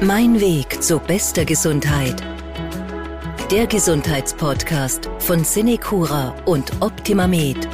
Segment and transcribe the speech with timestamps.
[0.00, 2.22] Mein Weg zu bester Gesundheit.
[3.50, 7.68] Der Gesundheitspodcast von Cinecura und OptimaMed.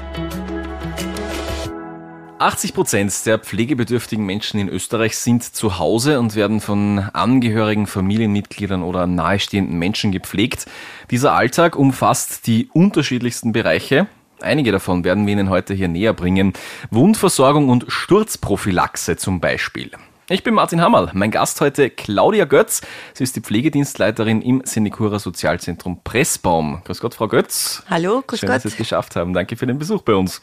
[2.39, 8.83] 80 Prozent der pflegebedürftigen Menschen in Österreich sind zu Hause und werden von Angehörigen, Familienmitgliedern
[8.83, 10.65] oder nahestehenden Menschen gepflegt.
[11.11, 14.07] Dieser Alltag umfasst die unterschiedlichsten Bereiche.
[14.41, 16.55] Einige davon werden wir Ihnen heute hier näher bringen.
[16.91, 19.91] Wundversorgung und Sturzprophylaxe zum Beispiel.
[20.31, 21.11] Ich bin Martin Hammerl.
[21.13, 22.81] Mein Gast heute Claudia Götz.
[23.13, 26.81] Sie ist die Pflegedienstleiterin im Senecura Sozialzentrum Pressbaum.
[26.85, 27.83] Grüß Gott, Frau Götz.
[27.91, 28.57] Hallo, grüß Schön, Gott.
[28.57, 29.35] dass Sie es geschafft haben.
[29.35, 30.41] Danke für den Besuch bei uns.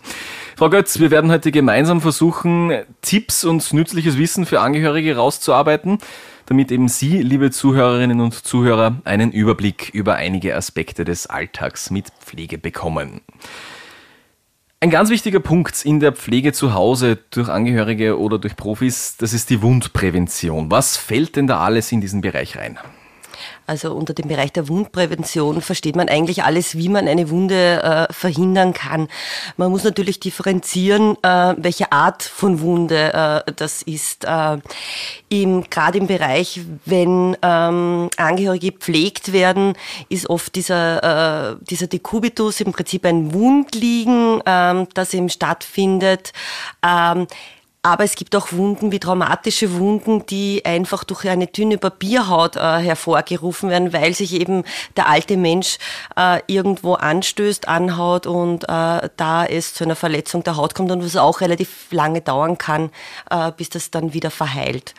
[0.55, 2.72] Frau Götz, wir werden heute gemeinsam versuchen,
[3.02, 5.98] Tipps und nützliches Wissen für Angehörige rauszuarbeiten,
[6.46, 12.10] damit eben Sie, liebe Zuhörerinnen und Zuhörer, einen Überblick über einige Aspekte des Alltags mit
[12.24, 13.22] Pflege bekommen.
[14.84, 19.31] Ein ganz wichtiger Punkt in der Pflege zu Hause durch Angehörige oder durch Profis, das
[19.31, 20.71] ist die Wundprävention.
[20.71, 22.79] Was fällt denn da alles in diesen Bereich rein?
[23.72, 28.12] Also unter dem Bereich der Wundprävention versteht man eigentlich alles, wie man eine Wunde äh,
[28.12, 29.08] verhindern kann.
[29.55, 33.13] Man muss natürlich differenzieren, äh, welche Art von Wunde
[33.48, 34.26] äh, das ist.
[34.26, 34.58] Äh,
[35.30, 39.78] im, Gerade im Bereich, wenn ähm, Angehörige gepflegt werden,
[40.10, 46.34] ist oft dieser, äh, dieser Dekubitus im Prinzip ein Wundliegen, ähm, das eben stattfindet.
[47.84, 52.60] Aber es gibt auch Wunden wie traumatische Wunden, die einfach durch eine dünne Papierhaut äh,
[52.60, 54.63] hervorgerufen werden, weil sich eben
[54.98, 55.79] der alte Mensch
[56.15, 61.04] äh, irgendwo anstößt, anhaut und äh, da es zu einer Verletzung der Haut kommt und
[61.04, 62.91] was auch relativ lange dauern kann,
[63.32, 64.94] äh, bis das dann wieder verheilt.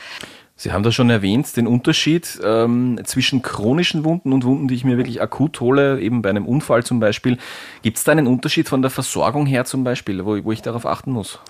[0.57, 4.85] Sie haben da schon erwähnt, den Unterschied ähm, zwischen chronischen Wunden und Wunden, die ich
[4.85, 7.39] mir wirklich akut hole, eben bei einem Unfall zum Beispiel.
[7.83, 10.85] Gibt es da einen Unterschied von der Versorgung her zum Beispiel, wo, wo ich darauf
[10.85, 11.41] achten muss?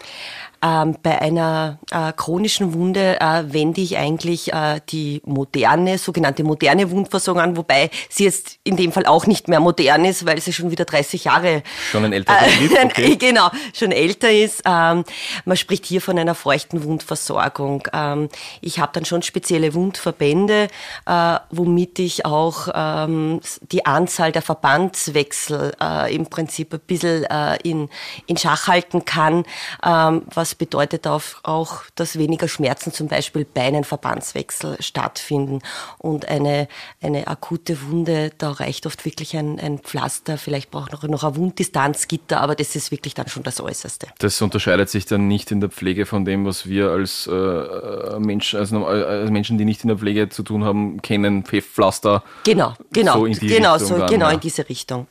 [0.62, 6.90] Ähm, bei einer äh, chronischen Wunde äh, wende ich eigentlich äh, die moderne, sogenannte moderne
[6.90, 10.52] Wundversorgung an, wobei sie jetzt in dem Fall auch nicht mehr modern ist, weil sie
[10.52, 13.16] schon wieder 30 Jahre schon ein älterer Begriff, okay.
[13.16, 14.62] genau schon älter ist.
[14.64, 15.04] Ähm,
[15.44, 17.88] man spricht hier von einer feuchten Wundversorgung.
[17.92, 18.28] Ähm,
[18.60, 20.68] ich habe dann schon spezielle Wundverbände,
[21.06, 27.56] äh, womit ich auch ähm, die Anzahl der Verbandswechsel äh, im Prinzip ein bisschen äh,
[27.64, 27.88] in,
[28.26, 29.44] in Schach halten kann,
[29.84, 35.60] ähm, was das bedeutet auch, dass weniger Schmerzen zum Beispiel bei einem Verbandswechsel stattfinden.
[35.96, 36.68] Und eine,
[37.00, 41.36] eine akute Wunde, da reicht oft wirklich ein, ein Pflaster, vielleicht braucht noch, noch ein
[41.36, 44.08] Wunddistanzgitter, aber das ist wirklich dann schon das Äußerste.
[44.18, 48.54] Das unterscheidet sich dann nicht in der Pflege von dem, was wir als, äh, Mensch,
[48.54, 52.22] als, als Menschen, die nicht in der Pflege zu tun haben, kennen, Pflaster.
[52.44, 54.32] Genau, genau, so genau, so, dann, genau ja.
[54.32, 55.06] in diese Richtung.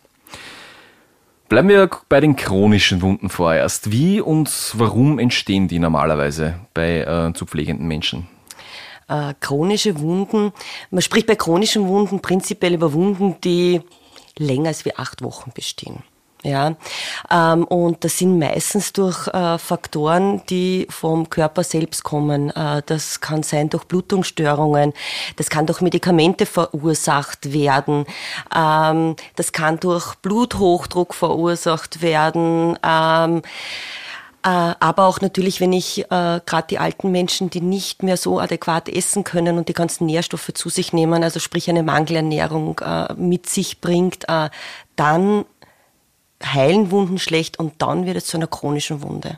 [1.52, 3.92] Bleiben wir bei den chronischen Wunden vorerst.
[3.92, 8.26] Wie und warum entstehen die normalerweise bei äh, zu pflegenden Menschen?
[9.10, 10.54] Äh, chronische Wunden,
[10.92, 13.82] man spricht bei chronischen Wunden prinzipiell über Wunden, die
[14.38, 16.04] länger als wie acht Wochen bestehen.
[16.44, 16.76] Ja,
[17.30, 22.50] ähm, und das sind meistens durch äh, Faktoren, die vom Körper selbst kommen.
[22.50, 24.94] Äh, das kann sein durch Blutungsstörungen,
[25.36, 28.06] das kann durch Medikamente verursacht werden,
[28.56, 32.76] ähm, das kann durch Bluthochdruck verursacht werden.
[32.84, 33.44] Ähm,
[34.44, 34.48] äh,
[34.80, 36.06] aber auch natürlich, wenn ich äh,
[36.44, 40.52] gerade die alten Menschen, die nicht mehr so adäquat essen können und die ganzen Nährstoffe
[40.56, 44.50] zu sich nehmen, also sprich eine Mangelernährung äh, mit sich bringt, äh,
[44.96, 45.46] dann
[46.46, 49.38] heilen Wunden schlecht und dann wird es zu einer chronischen Wunde.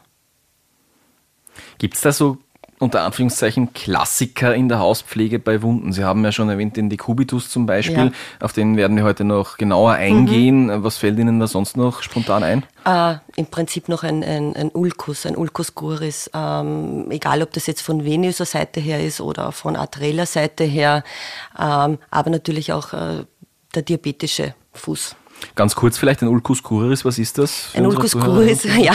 [1.78, 2.38] Gibt es da so
[2.80, 5.94] unter Anführungszeichen Klassiker in der Hauspflege bei Wunden?
[5.94, 8.12] Sie haben ja schon erwähnt den Decubitus zum Beispiel, ja.
[8.40, 10.66] auf den werden wir heute noch genauer eingehen.
[10.66, 10.84] Mhm.
[10.84, 12.64] Was fällt Ihnen da sonst noch spontan ein?
[12.86, 17.68] Äh, Im Prinzip noch ein, ein, ein Ulcus, ein Ulcus guris, ähm, egal ob das
[17.68, 21.04] jetzt von venöser Seite her ist oder von arterieller Seite her,
[21.58, 23.26] ähm, aber natürlich auch äh,
[23.74, 25.16] der diabetische Fuß.
[25.56, 27.70] Ganz kurz vielleicht ein Ulcus curis, was ist das?
[27.74, 28.94] Ein Ulcus curis, ja,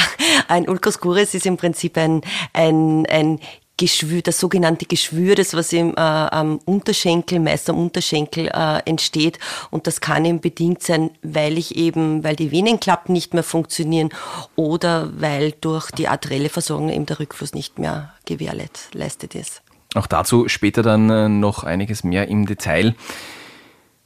[0.48, 2.22] ein Ulcus curis ist im Prinzip ein,
[2.52, 3.40] ein, ein
[3.78, 9.38] Geschwür, das sogenannte Geschwür, das was im, äh, am Unterschenkel, meist am Unterschenkel äh, entsteht.
[9.70, 14.10] Und das kann eben bedingt sein, weil ich eben, weil die Venenklappen nicht mehr funktionieren
[14.56, 19.62] oder weil durch die arterielle Versorgung eben der Rückfluss nicht mehr gewährleistet ist.
[19.94, 22.94] Auch dazu später dann äh, noch einiges mehr im Detail.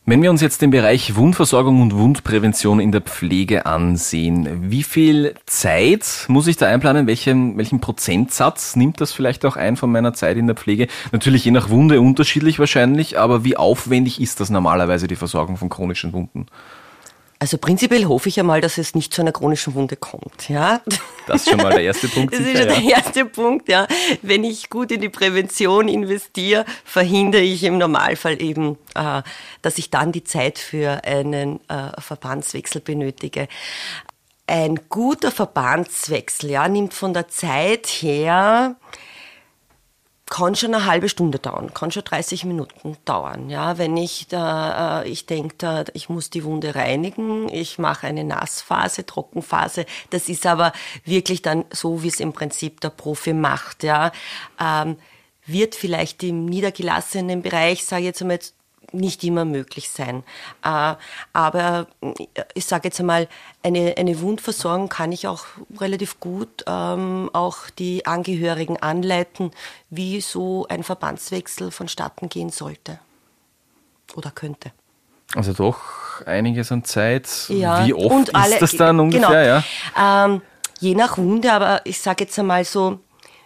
[0.04, 5.34] Wenn wir uns jetzt den Bereich Wundversorgung und Wundprävention in der Pflege ansehen, wie viel
[5.46, 7.06] Zeit muss ich da einplanen?
[7.06, 10.88] Welchen, welchen Prozentsatz nimmt das vielleicht auch ein von meiner Zeit in der Pflege?
[11.12, 15.68] Natürlich je nach Wunde unterschiedlich wahrscheinlich, aber wie aufwendig ist das normalerweise, die Versorgung von
[15.68, 16.46] chronischen Wunden?
[17.42, 20.48] Also prinzipiell hoffe ich einmal, dass es nicht zu einer chronischen Wunde kommt.
[20.48, 20.80] Ja?
[21.26, 22.32] Das ist schon mal der erste Punkt.
[22.38, 22.74] Das ist schon ja.
[22.74, 23.88] der erste Punkt, ja.
[24.22, 29.22] Wenn ich gut in die Prävention investiere, verhindere ich im Normalfall eben, äh,
[29.60, 33.48] dass ich dann die Zeit für einen äh, Verbandswechsel benötige.
[34.46, 38.76] Ein guter Verbandswechsel ja, nimmt von der Zeit her
[40.32, 43.50] kann schon eine halbe Stunde dauern, kann schon 30 Minuten dauern.
[43.50, 48.06] Ja, wenn ich da, äh, ich denke da, ich muss die Wunde reinigen, ich mache
[48.06, 49.84] eine Nassphase, Trockenphase.
[50.08, 50.72] Das ist aber
[51.04, 53.82] wirklich dann so, wie es im Prinzip der Profi macht.
[53.82, 54.10] Ja,
[54.58, 54.96] ähm,
[55.44, 58.38] wird vielleicht im niedergelassenen Bereich, sage ich jetzt einmal,
[58.92, 60.22] nicht immer möglich sein.
[60.64, 60.94] Äh,
[61.32, 61.86] aber
[62.54, 63.28] ich sage jetzt einmal,
[63.62, 65.44] eine, eine Wundversorgung kann ich auch
[65.78, 69.50] relativ gut ähm, auch die Angehörigen anleiten,
[69.90, 72.98] wie so ein Verbandswechsel vonstatten gehen sollte
[74.14, 74.72] oder könnte.
[75.34, 75.80] Also doch
[76.26, 77.28] einiges an Zeit.
[77.48, 79.28] Ja, wie oft alle, ist das dann ungefähr?
[79.28, 79.62] Genau,
[80.02, 80.24] ja?
[80.26, 80.42] Ähm,
[80.80, 83.00] je nach Wunde, aber ich sage jetzt einmal so,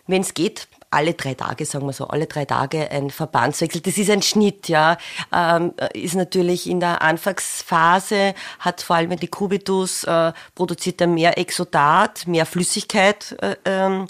[0.07, 3.81] wenn es geht, alle drei Tage, sagen wir so, alle drei Tage ein Verbandswechsel.
[3.81, 4.97] Das ist ein Schnitt, ja.
[5.33, 11.39] Ähm, ist natürlich in der Anfangsphase, hat vor allem die Kubitus, äh, produziert er mehr
[11.39, 13.37] Exodat, mehr Flüssigkeit.
[13.41, 14.07] Äh, ähm,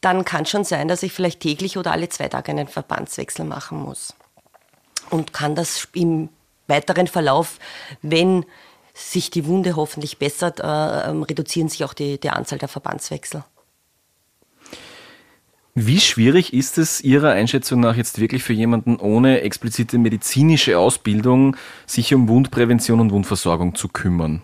[0.00, 3.78] dann kann schon sein, dass ich vielleicht täglich oder alle zwei Tage einen Verbandswechsel machen
[3.78, 4.14] muss.
[5.10, 6.28] Und kann das im
[6.66, 7.58] weiteren Verlauf,
[8.00, 8.44] wenn
[8.94, 13.44] sich die Wunde hoffentlich bessert, äh, ähm, reduzieren sich auch die, die Anzahl der Verbandswechsel.
[15.74, 21.56] Wie schwierig ist es Ihrer Einschätzung nach jetzt wirklich für jemanden ohne explizite medizinische Ausbildung,
[21.86, 24.42] sich um Wundprävention und Wundversorgung zu kümmern?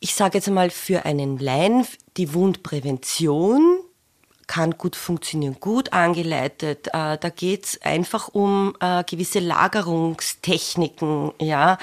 [0.00, 1.86] Ich sage jetzt einmal für einen Laien,
[2.18, 3.78] die Wundprävention
[4.46, 6.88] kann gut funktionieren, gut angeleitet.
[6.88, 11.78] Äh, da geht es einfach um äh, gewisse Lagerungstechniken, ja.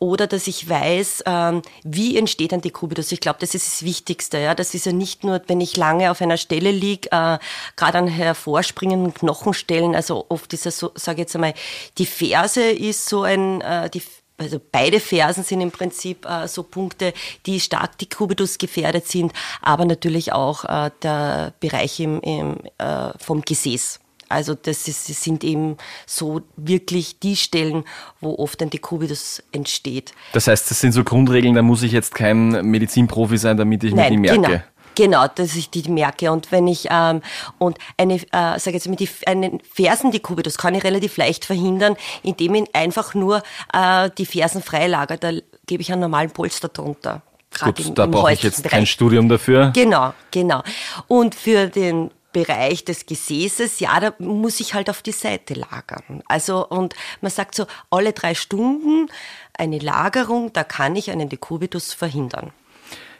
[0.00, 3.12] Oder dass ich weiß, ähm, wie entsteht ein Dekubitus.
[3.12, 4.38] Ich glaube, das ist das Wichtigste.
[4.38, 4.54] Ja?
[4.54, 7.38] Das ist ja nicht nur, wenn ich lange auf einer Stelle liege, äh,
[7.76, 11.52] gerade an hervorspringenden Knochenstellen, also oft ist es so, sage ich jetzt einmal,
[11.98, 14.02] die Ferse ist so ein, äh, die
[14.38, 17.12] also beide Fersen sind im Prinzip äh, so Punkte,
[17.44, 23.42] die stark Dekubitus gefährdet sind, aber natürlich auch äh, der Bereich im, im, äh, vom
[23.42, 24.00] Gesäß.
[24.30, 27.84] Also das, ist, das sind eben so wirklich die Stellen,
[28.20, 30.12] wo oft ein Dekubitus entsteht.
[30.32, 33.94] Das heißt, das sind so Grundregeln, da muss ich jetzt kein Medizinprofi sein, damit ich
[33.94, 34.40] Nein, die merke.
[34.40, 34.60] Genau.
[34.96, 36.30] Genau, dass ich die merke.
[36.32, 37.22] Und wenn ich ähm,
[37.58, 42.54] und eine, äh, sage jetzt mal, die, einen Fersendekubitus kann ich relativ leicht verhindern, indem
[42.56, 43.42] ich einfach nur
[43.72, 45.16] äh, die Fersen freilager.
[45.16, 45.30] Da
[45.66, 47.22] gebe ich einen normalen Polster drunter.
[47.62, 48.70] Gut, im, da brauche ich jetzt Bereich.
[48.70, 49.70] kein Studium dafür.
[49.74, 50.62] Genau, genau.
[51.08, 56.22] Und für den Bereich des Gesäßes, ja, da muss ich halt auf die Seite lagern.
[56.26, 59.08] Also, und man sagt so, alle drei Stunden
[59.56, 62.52] eine Lagerung, da kann ich einen Dekubitus verhindern.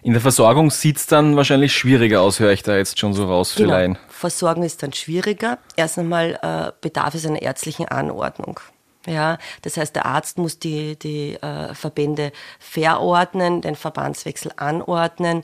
[0.03, 3.27] In der Versorgung sieht es dann wahrscheinlich schwieriger aus, höre ich da jetzt schon so
[3.27, 3.69] raus genau.
[3.69, 3.99] für Laien.
[4.09, 5.59] Versorgen ist dann schwieriger.
[5.77, 8.61] Erst einmal äh, bedarf es einer ärztlichen Anordnung.
[9.07, 15.43] Ja, das heißt, der Arzt muss die, die äh, Verbände verordnen, den Verbandswechsel anordnen.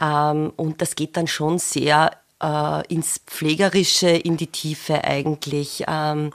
[0.00, 2.10] Ähm, und das geht dann schon sehr
[2.42, 5.84] äh, ins Pflegerische, in die Tiefe eigentlich.
[5.86, 6.32] Ähm,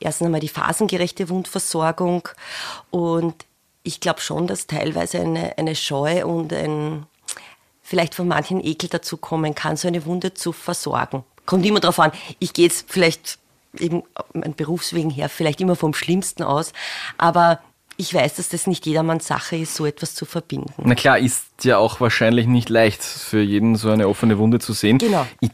[0.00, 2.28] erst einmal die phasengerechte Wundversorgung
[2.90, 3.34] und
[3.84, 7.06] ich glaube schon, dass teilweise eine, eine Scheu und ein
[7.82, 11.24] vielleicht von manchen Ekel dazu kommen kann, so eine Wunde zu versorgen.
[11.44, 12.12] Kommt immer darauf an.
[12.38, 13.38] Ich gehe jetzt vielleicht
[13.78, 16.72] eben mein Berufswegen her vielleicht immer vom Schlimmsten aus,
[17.18, 17.60] aber
[17.96, 20.72] ich weiß, dass das nicht jedermanns Sache ist, so etwas zu verbinden.
[20.78, 24.72] Na klar, ist ja auch wahrscheinlich nicht leicht für jeden so eine offene Wunde zu
[24.72, 24.98] sehen.
[24.98, 25.26] Genau.
[25.40, 25.50] Ich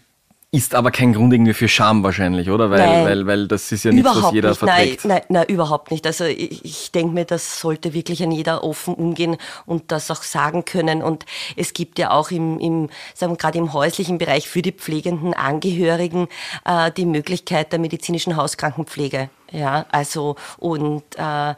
[0.51, 2.71] ist aber kein Grund irgendwie für Scham wahrscheinlich, oder?
[2.71, 4.59] Weil, nein, weil, weil das ist ja nichts, was jeder nicht.
[4.59, 5.05] verträgt.
[5.05, 6.07] Nein, nein, nein, überhaupt nicht.
[6.07, 10.23] Also ich, ich denke mir, das sollte wirklich an jeder offen umgehen und das auch
[10.23, 11.03] sagen können.
[11.03, 11.27] Und
[11.57, 15.35] es gibt ja auch im, im sagen wir gerade im häuslichen Bereich für die pflegenden
[15.35, 16.29] Angehörigen
[16.65, 19.29] äh, die Möglichkeit der medizinischen Hauskrankenpflege.
[19.51, 21.55] Ja, also und äh,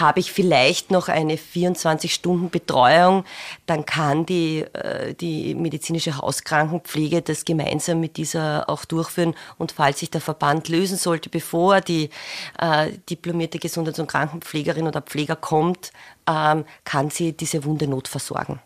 [0.00, 3.24] habe ich vielleicht noch eine 24-Stunden-Betreuung,
[3.66, 9.34] dann kann die, äh, die medizinische Hauskrankenpflege das gemeinsam mit dieser auch durchführen.
[9.56, 12.10] Und falls sich der Verband lösen sollte, bevor die
[12.58, 15.92] äh, diplomierte Gesundheits- und Krankenpflegerin oder Pfleger kommt,
[16.28, 18.60] ähm, kann sie diese Wunde notversorgen.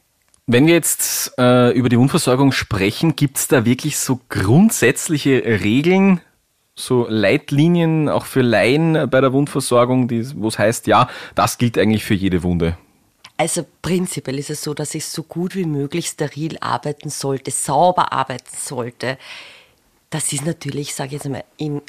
[0.47, 6.21] Wenn wir jetzt äh, über die Wundversorgung sprechen, gibt es da wirklich so grundsätzliche Regeln,
[6.75, 12.05] so Leitlinien auch für Laien bei der Wundversorgung, wo es heißt, ja, das gilt eigentlich
[12.05, 12.76] für jede Wunde?
[13.37, 18.12] Also prinzipiell ist es so, dass ich so gut wie möglich steril arbeiten sollte, sauber
[18.12, 19.19] arbeiten sollte.
[20.11, 21.43] Das ist natürlich, sage ich jetzt mal,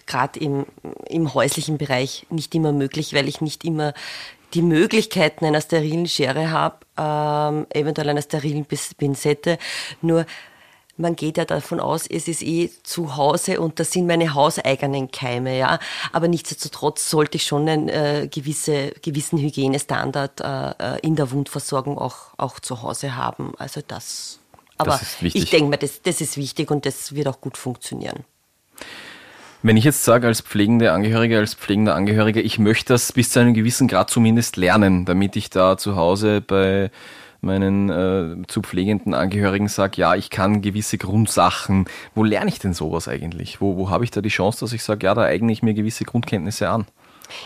[0.06, 0.66] gerade im,
[1.10, 3.94] im häuslichen Bereich nicht immer möglich, weil ich nicht immer
[4.54, 8.66] die Möglichkeiten einer sterilen Schere habe, ähm, eventuell einer sterilen
[8.98, 9.58] Pinzette.
[10.02, 10.25] Nur
[10.98, 15.10] man geht ja davon aus, es ist eh zu Hause und das sind meine hauseigenen
[15.12, 15.80] Keime, ja.
[16.12, 21.98] Aber nichtsdestotrotz sollte ich schon einen äh, gewisse, gewissen Hygienestandard äh, äh in der Wundversorgung
[21.98, 23.54] auch, auch zu Hause haben.
[23.58, 24.40] Also das.
[24.78, 28.24] Aber das ich denke mal, das, das ist wichtig und das wird auch gut funktionieren.
[29.62, 33.40] Wenn ich jetzt sage als pflegende Angehörige, als pflegender Angehörige, ich möchte das bis zu
[33.40, 36.92] einem gewissen Grad zumindest lernen, damit ich da zu Hause bei
[37.44, 41.86] meinen äh, zu pflegenden Angehörigen sage, ja, ich kann gewisse Grundsachen.
[42.16, 43.62] Wo lerne ich denn sowas eigentlich?
[43.62, 45.74] Wo, wo habe ich da die Chance, dass ich sage, ja, da eigne ich mir
[45.74, 46.86] gewisse Grundkenntnisse an?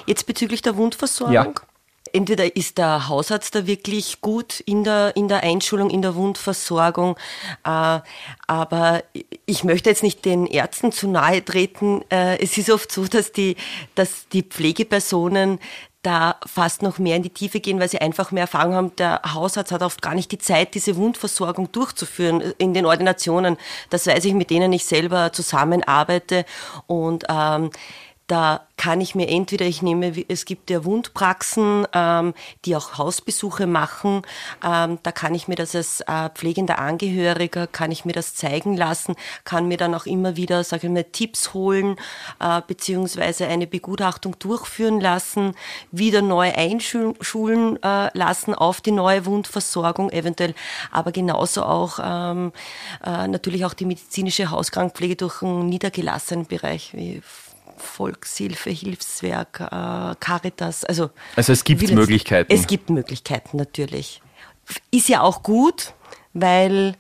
[0.06, 1.34] Jetzt bezüglich der Wundversorgung?
[1.34, 1.52] Ja.
[2.14, 7.18] Entweder ist der Hausarzt da wirklich gut in der, in der Einschulung, in der Wundversorgung,
[7.66, 8.00] äh,
[8.48, 9.04] aber
[9.46, 12.04] ich möchte jetzt nicht den Ärzten zu nahe treten.
[12.10, 13.56] Äh, es ist oft so, dass die,
[13.96, 15.60] dass die Pflegepersonen
[16.08, 18.96] da fast noch mehr in die Tiefe gehen, weil sie einfach mehr Erfahrung haben.
[18.96, 23.58] Der Hausarzt hat oft gar nicht die Zeit, diese Wundversorgung durchzuführen in den Ordinationen.
[23.90, 26.46] Das weiß ich, mit denen ich selber zusammenarbeite.
[26.88, 27.72] Und ähm,
[28.28, 32.34] da kann ich mir entweder, ich nehme, es gibt ja Wundpraxen, ähm,
[32.66, 34.22] die auch Hausbesuche machen,
[34.64, 38.76] ähm, da kann ich mir das als äh, pflegender Angehöriger, kann ich mir das zeigen
[38.76, 39.16] lassen,
[39.46, 41.96] kann mir dann auch immer wieder, sage ich mal, Tipps holen,
[42.40, 45.56] äh, beziehungsweise eine Begutachtung durchführen lassen,
[45.92, 50.54] wieder neu einschulen äh, lassen auf die neue Wundversorgung eventuell,
[50.92, 52.52] aber genauso auch ähm,
[53.04, 57.22] äh, natürlich auch die medizinische Hauskrankenpflege durch einen niedergelassenen Bereich wie
[57.78, 60.84] Volkshilfe, Hilfswerk, äh, Caritas.
[60.84, 62.52] Also, also es gibt Möglichkeiten.
[62.54, 64.22] Es gibt Möglichkeiten natürlich.
[64.92, 65.94] Ist ja auch gut,
[66.34, 66.96] weil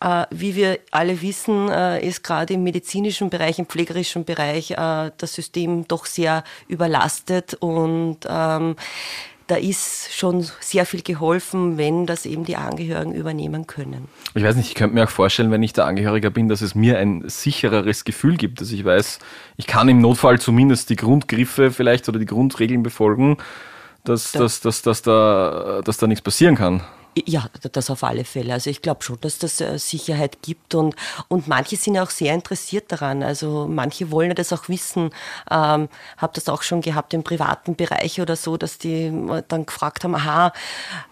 [0.00, 5.10] äh, wie wir alle wissen, äh, ist gerade im medizinischen Bereich, im pflegerischen Bereich äh,
[5.16, 8.76] das System doch sehr überlastet und ähm,
[9.46, 14.08] da ist schon sehr viel geholfen, wenn das eben die Angehörigen übernehmen können.
[14.34, 16.74] Ich weiß nicht, ich könnte mir auch vorstellen, wenn ich der Angehöriger bin, dass es
[16.74, 19.20] mir ein sichereres Gefühl gibt, dass ich weiß,
[19.56, 23.36] ich kann im Notfall zumindest die Grundgriffe vielleicht oder die Grundregeln befolgen,
[24.04, 24.40] dass, da.
[24.40, 26.82] dass, dass, dass, da, dass da nichts passieren kann.
[27.24, 28.52] Ja, das auf alle Fälle.
[28.52, 30.94] Also ich glaube schon, dass das äh, Sicherheit gibt und,
[31.28, 33.22] und manche sind auch sehr interessiert daran.
[33.22, 35.10] Also manche wollen das auch wissen.
[35.50, 39.10] Ähm, habe das auch schon gehabt im privaten Bereich oder so, dass die
[39.48, 40.52] dann gefragt haben, aha,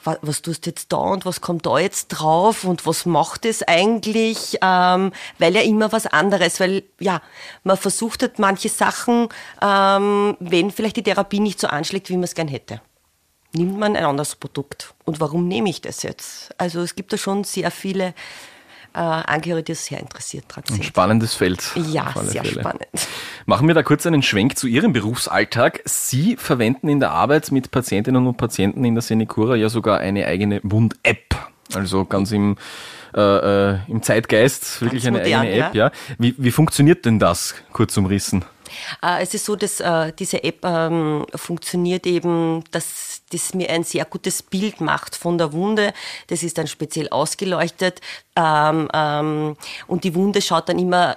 [0.02, 3.46] was, was tust du jetzt da und was kommt da jetzt drauf und was macht
[3.46, 4.58] es eigentlich?
[4.60, 7.22] Ähm, weil ja immer was anderes, weil ja,
[7.62, 9.30] man versucht hat manche Sachen,
[9.62, 12.82] ähm, wenn vielleicht die Therapie nicht so anschlägt, wie man es gern hätte
[13.54, 14.94] nimmt man ein anderes Produkt.
[15.04, 16.54] Und warum nehme ich das jetzt?
[16.58, 18.14] Also es gibt da schon sehr viele
[18.94, 20.80] äh, Angehörige, die sehr interessiert dran sind.
[20.80, 21.62] Ein spannendes Feld.
[21.74, 22.60] Ja, sehr Fälle.
[22.60, 22.86] spannend.
[23.46, 25.82] Machen wir da kurz einen Schwenk zu Ihrem Berufsalltag.
[25.84, 30.26] Sie verwenden in der Arbeit mit Patientinnen und Patienten in der Senecura ja sogar eine
[30.26, 31.34] eigene Wund-App.
[31.74, 32.56] Also ganz im,
[33.14, 35.74] äh, äh im Zeitgeist, wirklich eine modern, eigene App.
[35.74, 35.86] Ja.
[35.86, 35.92] ja.
[36.18, 38.44] Wie, wie funktioniert denn das, kurz umrissen?
[39.02, 43.03] Äh, es ist so, dass äh, diese App ähm, funktioniert eben, dass
[43.34, 45.92] das mir ein sehr gutes Bild macht von der Wunde.
[46.28, 48.00] Das ist dann speziell ausgeleuchtet
[48.36, 51.16] ähm, ähm, und die Wunde schaut dann immer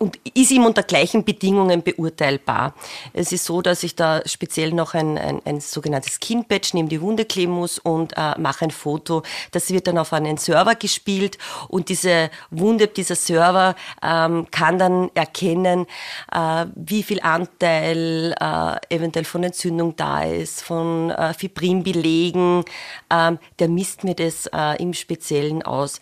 [0.00, 2.74] und ist ihm unter gleichen Bedingungen beurteilbar.
[3.12, 7.02] Es ist so, dass ich da speziell noch ein, ein, ein sogenanntes Skin-Patch neben die
[7.02, 9.22] Wunde kleben muss und äh, mache ein Foto.
[9.50, 11.36] Das wird dann auf einen Server gespielt
[11.68, 15.86] und diese Wunde, dieser Server ähm, kann dann erkennen,
[16.32, 22.64] äh, wie viel Anteil äh, eventuell von Entzündung da ist, von äh, Fibrinbelegen.
[23.12, 26.00] Ähm, der misst mir das äh, im Speziellen aus.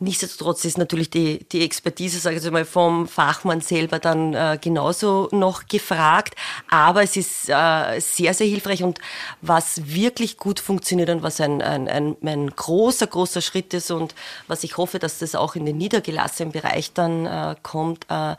[0.00, 5.28] Nichtsdestotrotz ist natürlich die, die Expertise, sage ich mal, vom Fachmann selber dann äh, genauso
[5.32, 6.36] noch gefragt.
[6.70, 9.00] Aber es ist äh, sehr, sehr hilfreich und
[9.40, 14.14] was wirklich gut funktioniert und was ein, ein, ein, ein großer, großer Schritt ist und
[14.46, 18.36] was ich hoffe, dass das auch in den niedergelassenen Bereich dann äh, kommt, äh,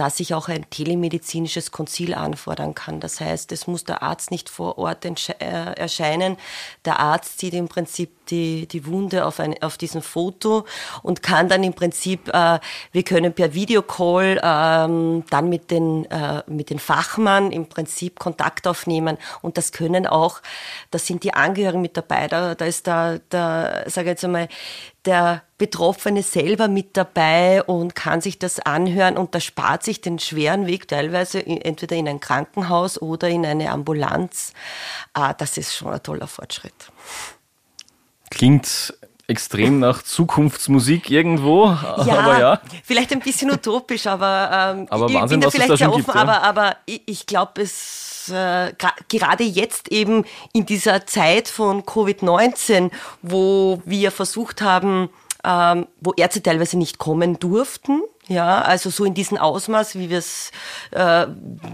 [0.00, 3.00] dass ich auch ein telemedizinisches Konzil anfordern kann.
[3.00, 6.38] Das heißt, es muss der Arzt nicht vor Ort äh, erscheinen.
[6.86, 10.64] Der Arzt sieht im Prinzip die, die Wunde auf, ein, auf diesem Foto
[11.02, 12.58] und kann dann im Prinzip, äh,
[12.92, 18.66] wir können per Videocall ähm, dann mit den, äh, mit den Fachmann im Prinzip Kontakt
[18.66, 20.40] aufnehmen und das können auch,
[20.90, 24.48] da sind die Angehörigen mit dabei, da, da ist da, da sage jetzt einmal,
[25.04, 30.18] der Betroffene selber mit dabei und kann sich das anhören und da spart sich den
[30.18, 34.52] schweren Weg teilweise entweder in ein Krankenhaus oder in eine Ambulanz.
[35.12, 36.74] Ah, das ist schon ein toller Fortschritt.
[38.30, 38.94] Klingt
[39.30, 41.66] extrem nach Zukunftsmusik irgendwo.
[41.66, 42.60] Ja, aber ja.
[42.84, 46.04] vielleicht ein bisschen utopisch, aber, ähm, aber ich Wahnsinn, bin da vielleicht da sehr offen,
[46.04, 46.20] gibt, ja.
[46.20, 48.72] aber, aber ich, ich glaube, es äh,
[49.08, 52.90] gerade jetzt eben in dieser Zeit von Covid-19,
[53.22, 55.10] wo wir versucht haben,
[55.44, 60.18] ähm, wo Ärzte teilweise nicht kommen durften, ja, also so in diesem Ausmaß, wie wir
[60.18, 60.52] es,
[60.92, 61.26] äh,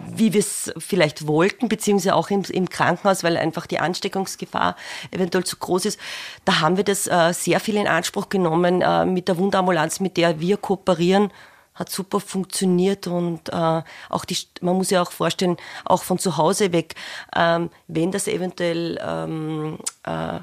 [0.08, 4.74] wie wir es vielleicht wollten, beziehungsweise auch im, im Krankenhaus, weil einfach die Ansteckungsgefahr
[5.10, 6.00] eventuell zu groß ist.
[6.46, 10.16] Da haben wir das äh, sehr viel in Anspruch genommen äh, mit der Wunderambulanz, mit
[10.16, 11.30] der wir kooperieren
[11.74, 16.38] hat super funktioniert und äh, auch die, man muss ja auch vorstellen, auch von zu
[16.38, 16.94] Hause weg,
[17.36, 20.40] ähm, wenn das eventuell ähm, äh,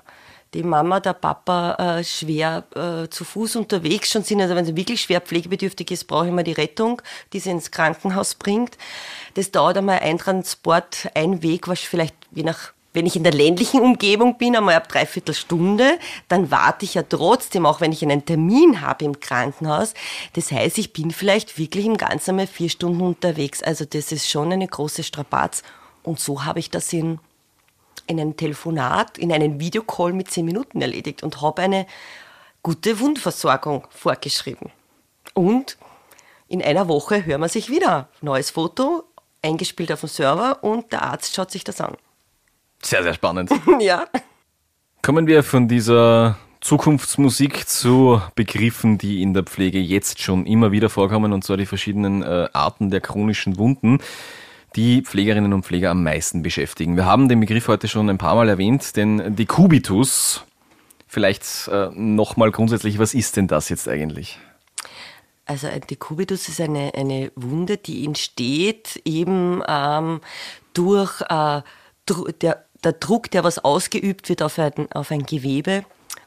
[0.54, 4.76] die Mama, der Papa äh, schwer äh, zu Fuß unterwegs schon sind, also wenn sie
[4.76, 7.02] wirklich schwer pflegebedürftig ist, brauche ich mal die Rettung,
[7.34, 8.78] die sie ins Krankenhaus bringt.
[9.34, 13.34] Das dauert einmal ein Transport, ein Weg, was vielleicht je nach wenn ich in der
[13.34, 18.04] ländlichen Umgebung bin, einmal ab dreiviertel Stunde, dann warte ich ja trotzdem, auch wenn ich
[18.04, 19.96] einen Termin habe im Krankenhaus.
[20.34, 23.64] Das heißt, ich bin vielleicht wirklich im Ganzen einmal vier Stunden unterwegs.
[23.64, 25.64] Also das ist schon eine große Strapaz.
[26.04, 27.20] Und so habe ich das in
[28.08, 31.86] einem Telefonat, in einem Videocall mit zehn Minuten erledigt und habe eine
[32.62, 34.72] gute Wundversorgung vorgeschrieben.
[35.34, 35.78] Und
[36.48, 38.10] in einer Woche hören wir sich wieder.
[38.22, 39.04] Neues Foto,
[39.42, 41.96] eingespielt auf dem Server und der Arzt schaut sich das an.
[42.82, 43.52] Sehr, sehr spannend.
[43.80, 44.06] ja.
[45.02, 50.90] Kommen wir von dieser Zukunftsmusik zu Begriffen, die in der Pflege jetzt schon immer wieder
[50.90, 54.00] vorkommen, und zwar die verschiedenen äh, Arten der chronischen Wunden,
[54.76, 56.96] die Pflegerinnen und Pfleger am meisten beschäftigen.
[56.96, 60.44] Wir haben den Begriff heute schon ein paar Mal erwähnt, den Dekubitus.
[61.08, 64.40] Vielleicht äh, nochmal grundsätzlich, was ist denn das jetzt eigentlich?
[65.46, 70.22] Also ein Dekubitus ist eine, eine Wunde, die entsteht eben ähm,
[70.74, 71.62] durch äh,
[72.42, 75.86] der, der Druck, der was ausgeübt wird auf ein, auf ein Gewebe,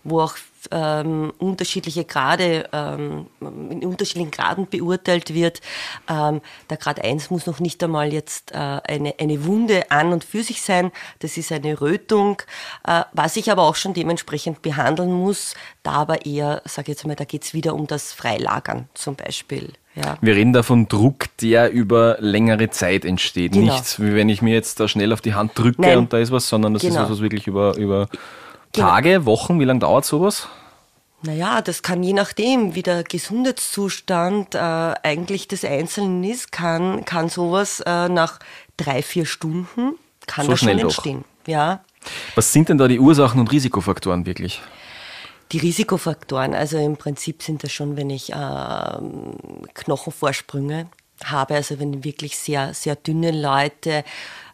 [0.09, 0.37] wo auch
[0.71, 5.61] ähm, unterschiedliche Grade, ähm, in unterschiedlichen Graden beurteilt wird.
[6.09, 10.25] Ähm, der Grad 1 muss noch nicht einmal jetzt äh, eine, eine Wunde an und
[10.25, 10.91] für sich sein.
[11.21, 12.43] Das ist eine Rötung,
[12.87, 15.55] äh, was ich aber auch schon dementsprechend behandeln muss.
[15.83, 19.73] Da aber eher, sage ich jetzt mal, da geht's wieder um das Freilagern zum Beispiel.
[19.95, 20.19] Ja.
[20.21, 23.53] Wir reden da von Druck, der über längere Zeit entsteht.
[23.53, 23.73] Genau.
[23.73, 25.99] Nicht, wie wenn ich mir jetzt da schnell auf die Hand drücke Nein.
[25.99, 26.97] und da ist was, sondern das Genau.
[26.97, 28.09] ist was, was wirklich über, über
[28.73, 28.89] Genau.
[28.89, 30.49] Tage, Wochen, wie lange dauert sowas?
[31.23, 37.29] Naja, das kann je nachdem, wie der Gesundheitszustand äh, eigentlich des Einzelnen ist, kann, kann
[37.29, 38.39] sowas äh, nach
[38.77, 39.95] drei, vier Stunden,
[40.27, 40.85] kann So das schon schnell doch.
[40.85, 41.25] entstehen.
[41.47, 41.81] Ja,
[42.35, 44.61] Was sind denn da die Ursachen und Risikofaktoren wirklich?
[45.53, 49.37] Die Risikofaktoren, also im Prinzip sind das schon, wenn ich ähm,
[49.75, 50.89] Knochenvorsprünge
[51.25, 54.05] habe, also wenn wirklich sehr, sehr dünne Leute,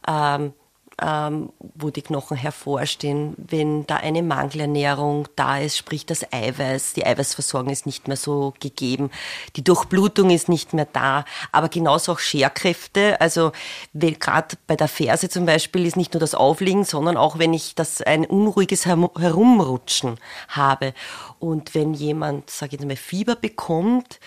[0.07, 0.53] ähm,
[1.00, 7.07] ähm, wo die Knochen hervorstehen, wenn da eine Mangelernährung da ist, sprich das Eiweiß, die
[7.07, 9.11] Eiweißversorgung ist nicht mehr so gegeben,
[9.57, 13.52] die Durchblutung ist nicht mehr da, aber genauso auch Scherkräfte, also
[13.94, 17.74] gerade bei der Ferse zum Beispiel ist nicht nur das Aufliegen, sondern auch wenn ich
[17.74, 20.94] das ein unruhiges Herum- Herumrutschen habe.
[21.38, 24.20] Und wenn jemand, sage ich jetzt mal, Fieber bekommt,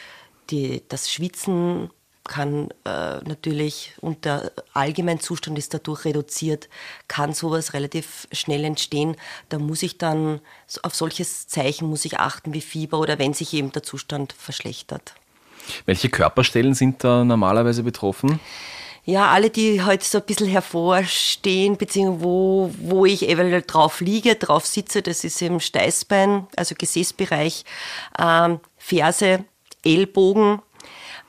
[0.49, 1.89] die, das Schwitzen
[2.25, 6.69] kann äh, natürlich und der Allgemeinzustand ist dadurch reduziert,
[7.07, 9.15] kann sowas relativ schnell entstehen.
[9.49, 10.41] Da muss ich dann
[10.83, 15.13] auf solches Zeichen muss ich achten wie Fieber oder wenn sich eben der Zustand verschlechtert.
[15.85, 18.39] Welche Körperstellen sind da normalerweise betroffen?
[19.07, 24.33] Ja, alle, die heute so ein bisschen hervorstehen, beziehungsweise wo, wo ich eventuell drauf liege,
[24.33, 27.65] drauf sitze, das ist im Steißbein, also Gesäßbereich,
[28.17, 29.45] ähm, Ferse,
[29.83, 30.59] Ellbogen.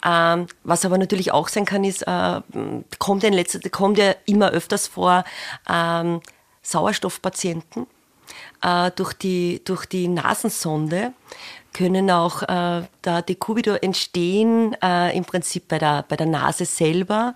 [0.07, 2.41] Ähm, was aber natürlich auch sein kann, ist, äh,
[2.99, 5.25] kommt, ja in letzter, kommt ja immer öfters vor,
[5.69, 6.21] ähm,
[6.63, 7.87] Sauerstoffpatienten
[8.63, 11.13] äh, durch, die, durch die Nasensonde
[11.73, 17.35] können auch äh, da Dekubido entstehen, äh, im Prinzip bei der, bei der Nase selber,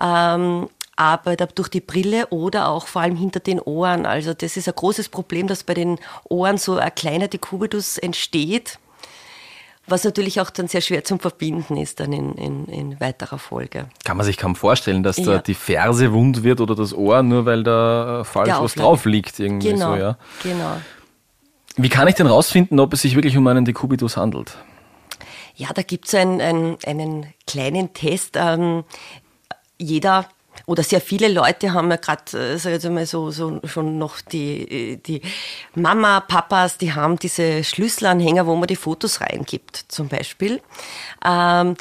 [0.00, 4.04] ähm, aber durch die Brille oder auch vor allem hinter den Ohren.
[4.04, 8.78] Also das ist ein großes Problem, dass bei den Ohren so ein kleiner Dekubidus entsteht,
[9.88, 13.88] was natürlich auch dann sehr schwer zum Verbinden ist dann in, in, in weiterer Folge.
[14.04, 15.38] Kann man sich kaum vorstellen, dass da Ja.
[15.38, 19.38] die Ferse wund wird oder das Ohr, nur weil da falsch was drauf liegt.
[19.38, 20.18] Irgendwie Genau, so, ja.
[20.42, 20.80] genau.
[21.76, 24.56] Wie kann ich denn rausfinden, ob es sich wirklich um einen Dekubitus handelt?
[25.54, 28.36] Ja, da gibt's ein, ein, einen kleinen Test.
[28.36, 28.84] Ähm,
[29.78, 30.26] jeder
[30.68, 33.96] oder sehr viele Leute haben ja gerade, äh, sag ich jetzt mal so, so schon
[33.96, 35.22] noch die, die
[35.74, 40.60] Mama, Papas, die haben diese Schlüsselanhänger, wo man die Fotos reingibt, zum Beispiel.
[41.24, 41.74] Ähm,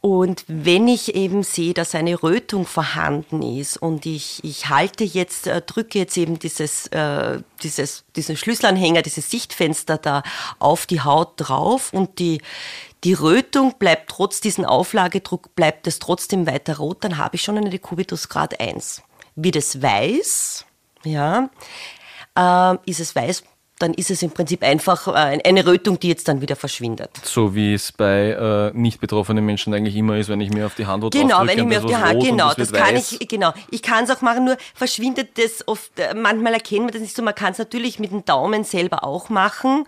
[0.00, 5.48] Und wenn ich eben sehe, dass eine Rötung vorhanden ist und ich, ich halte jetzt,
[5.48, 10.22] äh, drücke jetzt eben dieses, äh, dieses, diesen Schlüsselanhänger, dieses Sichtfenster da
[10.58, 12.40] auf die Haut drauf und die,
[13.02, 17.56] die Rötung bleibt trotz diesem Auflagedruck, bleibt es trotzdem weiter rot, dann habe ich schon
[17.58, 19.02] eine Dekubitus Grad 1.
[19.34, 20.66] Wird es weiß,
[21.04, 21.50] ja,
[22.36, 23.42] äh, ist es weiß,
[23.78, 27.10] dann ist es im Prinzip einfach äh, eine Rötung, die jetzt dann wieder verschwindet.
[27.24, 30.74] So wie es bei äh, nicht betroffenen Menschen eigentlich immer ist, wenn ich mir auf
[30.74, 33.18] die Hand oder Genau, wenn ich mir auf die Hand, genau, das, das kann weiß.
[33.20, 33.52] ich, genau.
[33.70, 37.14] Ich kann es auch machen, nur verschwindet das oft, äh, manchmal erkennen wir das nicht
[37.14, 39.84] so, man kann es natürlich mit dem Daumen selber auch machen,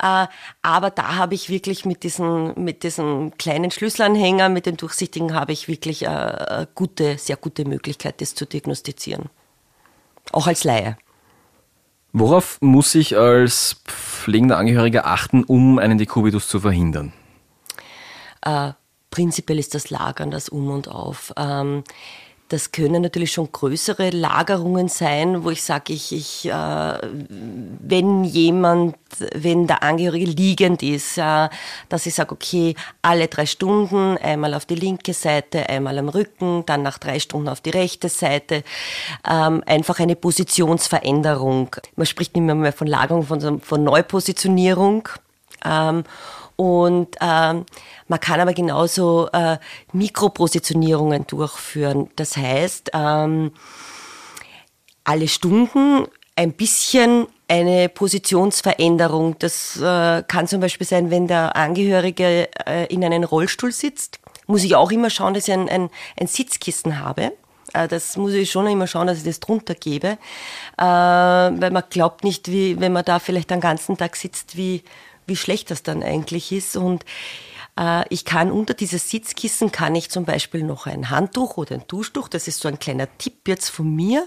[0.00, 0.26] äh,
[0.62, 5.52] aber da habe ich wirklich mit diesem, mit diesem kleinen Schlüsselanhänger, mit dem durchsichtigen, habe
[5.52, 9.30] ich wirklich eine äh, gute, sehr gute Möglichkeit, das zu diagnostizieren.
[10.30, 10.96] Auch als Laie.
[12.12, 17.12] Worauf muss ich als pflegender Angehöriger achten, um einen Dekubitus zu verhindern?
[18.42, 18.72] Äh,
[19.10, 21.32] prinzipiell ist das Lagern, das Um und Auf.
[21.36, 21.84] Ähm,
[22.52, 28.96] das können natürlich schon größere Lagerungen sein, wo ich sage, ich, ich äh, wenn jemand,
[29.34, 31.48] wenn der Angehörige liegend ist, äh,
[31.88, 36.66] dass ich sage, okay, alle drei Stunden, einmal auf die linke Seite, einmal am Rücken,
[36.66, 38.64] dann nach drei Stunden auf die rechte Seite,
[39.26, 41.74] ähm, einfach eine Positionsveränderung.
[41.96, 45.08] Man spricht nicht mehr von Lagerung, von, von Neupositionierung.
[45.64, 46.04] Ähm,
[46.56, 47.64] und ähm,
[48.08, 49.58] man kann aber genauso äh,
[49.92, 52.10] Mikropositionierungen durchführen.
[52.16, 53.52] Das heißt, ähm,
[55.04, 59.38] alle Stunden ein bisschen eine Positionsveränderung.
[59.38, 64.20] Das äh, kann zum Beispiel sein, wenn der Angehörige äh, in einem Rollstuhl sitzt.
[64.46, 67.32] Muss ich auch immer schauen, dass ich ein, ein, ein Sitzkissen habe.
[67.74, 70.18] Äh, das muss ich schon immer schauen, dass ich das drunter gebe.
[70.78, 74.82] Äh, weil man glaubt nicht, wie, wenn man da vielleicht den ganzen Tag sitzt, wie,
[75.26, 76.76] wie schlecht das dann eigentlich ist.
[76.76, 77.04] Und
[77.78, 81.84] äh, ich kann unter dieses Sitzkissen kann ich zum Beispiel noch ein Handtuch oder ein
[81.86, 84.26] Duschtuch, das ist so ein kleiner Tipp jetzt von mir,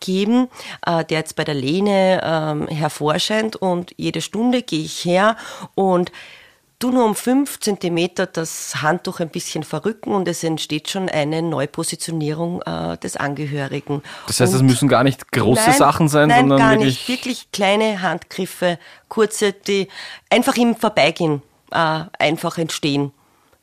[0.00, 0.48] geben,
[0.86, 5.36] äh, der jetzt bei der Lehne ähm, hervorscheint und jede Stunde gehe ich her
[5.74, 6.12] und
[6.78, 11.42] du nur um fünf Zentimeter das Handtuch ein bisschen verrücken und es entsteht schon eine
[11.42, 14.02] Neupositionierung äh, des Angehörigen.
[14.26, 17.08] Das heißt, es müssen gar nicht große nein, Sachen sein, nein, sondern gar wirklich, nicht.
[17.08, 19.88] wirklich kleine Handgriffe, kurze, die
[20.30, 23.12] einfach im Vorbeigehen äh, einfach entstehen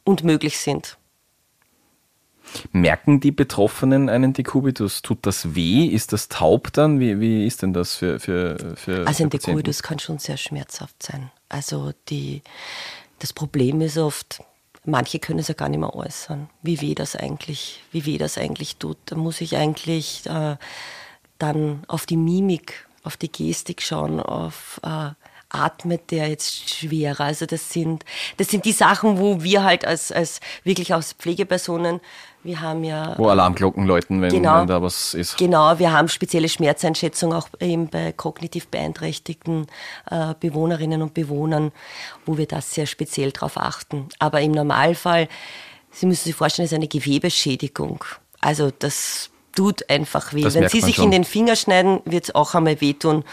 [0.03, 0.97] und möglich sind.
[2.71, 5.01] Merken die Betroffenen einen Dekubitus?
[5.01, 5.85] Tut das weh?
[5.85, 6.99] Ist das taub dann?
[6.99, 11.01] Wie, wie ist denn das für, für, für Also ein Dekubitus kann schon sehr schmerzhaft
[11.01, 11.31] sein.
[11.49, 12.41] Also die,
[13.23, 14.43] das Problem ist oft,
[14.83, 18.37] manche können es ja gar nicht mehr äußern, wie weh das eigentlich, wie weh das
[18.37, 18.97] eigentlich tut.
[19.05, 20.57] Da muss ich eigentlich äh,
[21.39, 25.11] dann auf die Mimik, auf die Gestik schauen, auf äh,
[25.47, 27.21] atmet der jetzt schwerer.
[27.21, 28.03] Also das sind,
[28.35, 32.01] das sind die Sachen, wo wir halt als, als wirklich als Pflegepersonen
[32.43, 33.15] wir haben ja.
[33.17, 35.37] Wo Alarmglocken läuten, wenn, genau, wenn da was ist.
[35.37, 39.67] Genau, wir haben spezielle Schmerzeinschätzung auch eben bei kognitiv beeinträchtigten
[40.11, 41.71] äh, Bewohnerinnen und Bewohnern,
[42.25, 44.09] wo wir das sehr speziell darauf achten.
[44.19, 45.27] Aber im Normalfall,
[45.91, 48.03] Sie müssen sich vorstellen, es ist eine Gewebeschädigung.
[48.41, 50.41] Also das tut einfach weh.
[50.41, 51.05] Das Wenn Sie sich schon.
[51.05, 53.23] in den Finger schneiden, wird es auch einmal wehtun.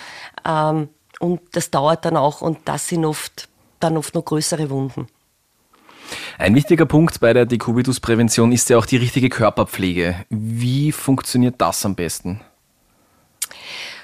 [0.47, 3.49] Ähm, und das dauert dann auch und das sind oft
[3.81, 5.09] dann oft noch größere Wunden.
[6.39, 10.25] Ein wichtiger Punkt bei der Dekubitus-Prävention ist ja auch die richtige Körperpflege.
[10.29, 12.41] Wie funktioniert das am besten?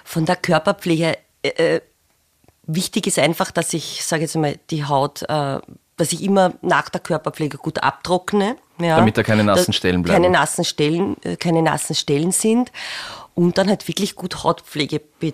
[0.04, 1.80] Von der Körperpflege äh, äh,
[2.66, 5.60] wichtig ist einfach, dass ich, sage jetzt mal, die Haut, äh,
[5.96, 8.56] dass ich immer nach der Körperpflege gut abtrockne.
[8.78, 10.22] Ja, Damit da keine nassen Stellen bleiben.
[10.22, 12.70] Keine nassen Stellen, äh, keine nassen Stellen sind
[13.34, 15.32] und dann halt wirklich gut Hautpflege be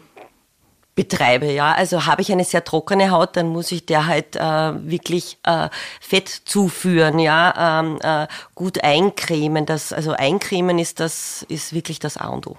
[0.94, 1.46] betreibe.
[1.50, 5.38] Ja, also habe ich eine sehr trockene Haut, dann muss ich der halt äh, wirklich
[5.44, 5.68] äh,
[6.00, 9.64] Fett zuführen, ja, ähm, äh, gut eincremen.
[9.66, 12.57] Das, also eincremen ist das ist wirklich das A und O.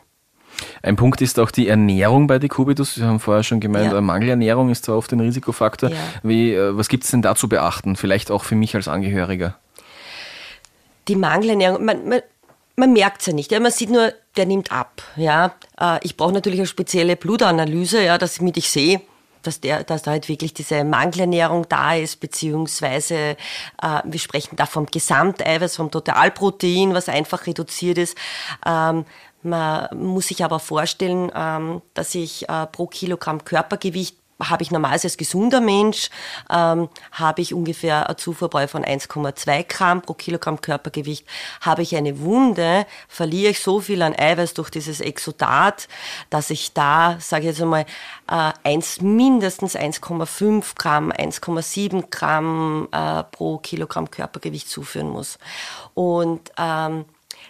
[0.82, 2.96] Ein Punkt ist auch die Ernährung bei Dekubitus.
[2.96, 3.98] Sie haben vorher schon gemeint, Ja.
[3.98, 5.90] äh, Mangelernährung ist da oft ein Risikofaktor.
[5.90, 5.98] Ja.
[6.24, 7.96] Wie, äh, was gibt es denn da zu beachten?
[7.96, 9.56] Vielleicht auch für mich als Angehöriger.
[11.08, 12.22] die Mangelernährung, man, man,
[12.78, 13.52] man merkt es ja nicht.
[13.52, 15.02] Ja, man sieht nur, der nimmt ab.
[15.16, 15.54] Ja.
[15.80, 19.02] Äh, Ich brauche natürlich eine spezielle Blutanalyse, ja, dass damit ich sehe,
[19.44, 23.36] dass, der, dass da halt wirklich diese Mangelernährung da ist, beziehungsweise äh,
[24.06, 28.18] wir sprechen da vom Gesamteiweiß, vom Totalprotein, was einfach reduziert ist.
[28.66, 29.06] Ähm,
[29.46, 35.08] man muss sich aber vorstellen, ähm, dass ich äh, pro Kilogramm Körpergewicht habe ich normalerweise
[35.08, 36.10] als gesunder Mensch,
[36.50, 41.26] ähm, habe ich ungefähr eine Zufuhrbrei von 1,2 Gramm pro Kilogramm Körpergewicht.
[41.62, 45.88] Habe ich eine Wunde, verliere ich so viel an Eiweiß durch dieses Exodat,
[46.30, 47.86] dass ich da, sage ich jetzt einmal,
[48.30, 55.38] äh, eins, mindestens 1,5 Gramm, 1,7 Gramm äh, pro Kilogramm Körpergewicht zuführen muss.
[55.94, 57.06] Und ähm,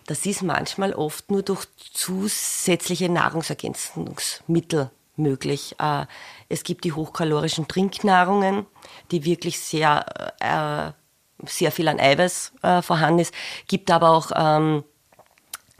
[0.07, 5.75] das ist manchmal oft nur durch zusätzliche Nahrungsergänzungsmittel möglich.
[5.79, 6.05] Äh,
[6.49, 8.65] es gibt die hochkalorischen Trinknahrungen,
[9.11, 10.05] die wirklich sehr,
[10.39, 13.33] äh, sehr viel an Eiweiß äh, vorhanden ist.
[13.67, 14.83] Gibt aber auch ähm,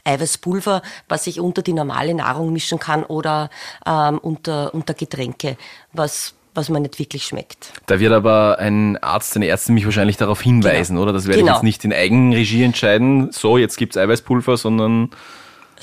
[0.03, 3.49] Eiweißpulver, was ich unter die normale Nahrung mischen kann oder
[3.85, 5.57] ähm, unter, unter Getränke,
[5.91, 7.73] was was man nicht wirklich schmeckt.
[7.87, 11.03] Da wird aber ein Arzt, eine Ärztin mich wahrscheinlich darauf hinweisen, genau.
[11.03, 11.13] oder?
[11.13, 11.53] Das werde genau.
[11.53, 15.09] ich jetzt nicht in Eigenregie entscheiden, so, jetzt gibt es Eiweißpulver, sondern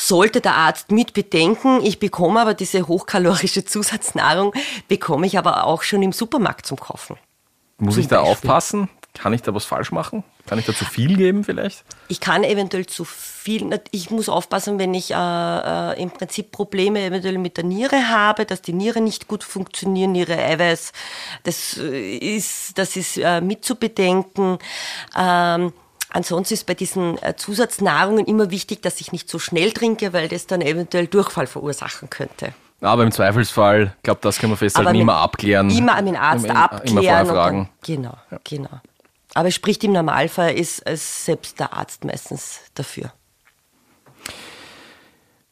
[0.00, 4.52] sollte der Arzt mit bedenken, ich bekomme aber diese hochkalorische Zusatznahrung,
[4.88, 7.16] bekomme ich aber auch schon im Supermarkt zum Kaufen.
[7.78, 8.32] Muss zum ich da Beispiel.
[8.32, 8.88] aufpassen?
[9.12, 10.22] Kann ich da was falsch machen?
[10.46, 11.84] Kann ich da zu viel geben vielleicht?
[12.06, 13.80] Ich kann eventuell zu viel.
[13.90, 18.46] Ich muss aufpassen, wenn ich äh, äh, im Prinzip Probleme eventuell mit der Niere habe,
[18.46, 20.92] dass die Niere nicht gut funktioniert, Niere Eiweiß.
[21.42, 24.58] Das äh, ist, das ist äh, mit zu bedenken.
[25.16, 25.72] Ähm,
[26.10, 30.28] Ansonsten ist bei diesen äh, Zusatznahrungen immer wichtig, dass ich nicht so schnell trinke, weil
[30.28, 32.52] das dann eventuell Durchfall verursachen könnte.
[32.80, 35.70] Aber im Zweifelsfall, ich glaube, das können wir festhalten, immer abklären.
[35.70, 37.26] Immer an den Arzt immer, abklären.
[37.26, 37.58] Immer fragen.
[37.58, 38.38] Dann, genau, ja.
[38.42, 38.80] genau.
[39.34, 43.12] Aber spricht im Normalfall ist, ist selbst der Arzt meistens dafür.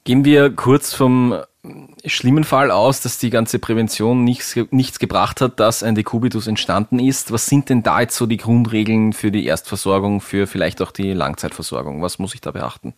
[0.08, 1.38] Gehen wir kurz vom
[2.06, 6.98] schlimmen Fall aus, dass die ganze Prävention nichts, nichts gebracht hat, dass ein Dekubitus entstanden
[6.98, 7.30] ist.
[7.30, 11.12] Was sind denn da jetzt so die Grundregeln für die Erstversorgung, für vielleicht auch die
[11.12, 12.00] Langzeitversorgung?
[12.00, 12.94] Was muss ich da beachten?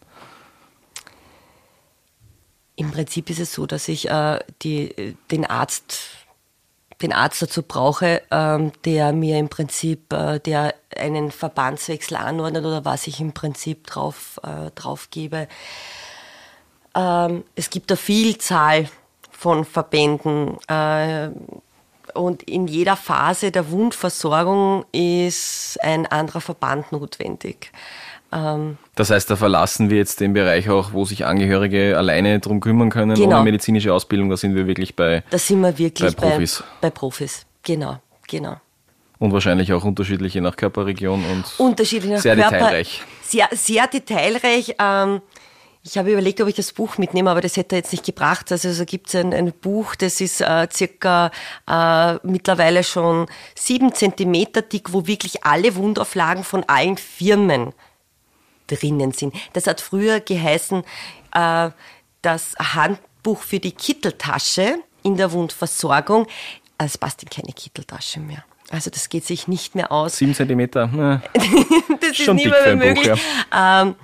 [2.76, 5.98] Im Prinzip ist es so, dass ich äh, die, den Arzt
[7.02, 12.84] den Arzt dazu brauche, ähm, der mir im Prinzip, äh, der einen Verbandswechsel anordnet oder
[12.84, 15.48] was ich im Prinzip drauf, äh, drauf gebe.
[16.94, 18.88] Ähm, es gibt eine Vielzahl
[19.30, 20.56] von Verbänden.
[20.68, 21.30] Äh,
[22.14, 27.72] und in jeder Phase der Wundversorgung ist ein anderer Verband notwendig.
[28.32, 32.60] Ähm, das heißt, da verlassen wir jetzt den Bereich auch, wo sich Angehörige alleine drum
[32.60, 33.36] kümmern können, genau.
[33.36, 34.30] ohne medizinische Ausbildung.
[34.30, 36.62] Da sind wir wirklich bei, da sind wir wirklich bei Profis.
[36.80, 37.98] Bei, bei Profis, genau,
[38.28, 38.56] genau.
[39.18, 43.02] Und wahrscheinlich auch unterschiedliche nach Körperregion und unterschiedlich nach sehr Körper, detailreich.
[43.22, 44.74] Sehr, sehr detailreich.
[44.78, 45.20] Ähm,
[45.82, 48.52] ich habe überlegt, ob ich das Buch mitnehme, aber das hätte er jetzt nicht gebracht.
[48.52, 51.30] Also, also gibt es ein, ein, Buch, das ist äh, circa
[51.66, 57.72] äh, mittlerweile schon sieben Zentimeter dick, wo wirklich alle Wundauflagen von allen Firmen
[58.66, 59.34] drinnen sind.
[59.54, 60.84] Das hat früher geheißen,
[61.34, 61.70] äh,
[62.20, 66.26] das Handbuch für die Kitteltasche in der Wundversorgung.
[66.76, 68.44] Es passt in keine Kitteltasche mehr.
[68.70, 70.18] Also das geht sich nicht mehr aus.
[70.18, 70.86] Sieben Zentimeter.
[70.88, 71.22] Ne.
[72.00, 73.08] das ist nicht mehr möglich.
[73.08, 73.18] Buch,
[73.50, 73.82] ja.
[73.82, 73.96] ähm,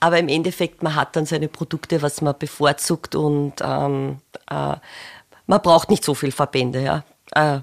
[0.00, 4.18] aber im Endeffekt, man hat dann seine Produkte, was man bevorzugt und ähm,
[4.50, 4.76] äh,
[5.46, 6.82] man braucht nicht so viel Verbände.
[6.82, 7.04] Ja.
[7.34, 7.60] Äh,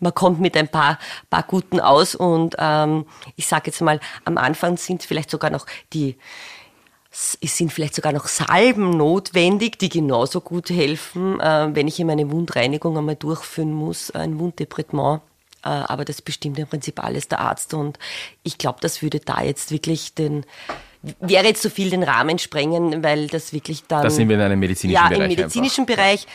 [0.00, 4.38] man kommt mit ein paar, paar guten aus und ähm, ich sage jetzt mal, am
[4.38, 6.16] Anfang sind vielleicht sogar noch die,
[7.10, 12.10] es sind vielleicht sogar noch Salben notwendig, die genauso gut helfen, äh, wenn ich ihm
[12.10, 15.22] eine Wundreinigung einmal durchführen muss, ein Wunddeprimement.
[15.62, 17.98] Äh, aber das bestimmt im Prinzip alles der Arzt und
[18.42, 20.46] ich glaube, das würde da jetzt wirklich den,
[21.20, 24.02] wäre jetzt zu viel den Rahmen sprengen, weil das wirklich dann.
[24.02, 25.18] Da sind wir in einem medizinischen ja, Bereich.
[25.18, 25.96] Ja, im medizinischen einfach.
[25.96, 26.26] Bereich.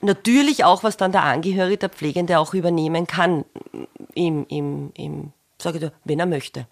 [0.00, 3.44] Natürlich auch, was dann der Angehörige, der Pflegende auch übernehmen kann,
[4.14, 6.66] im, im, im, sage ich, wenn er möchte.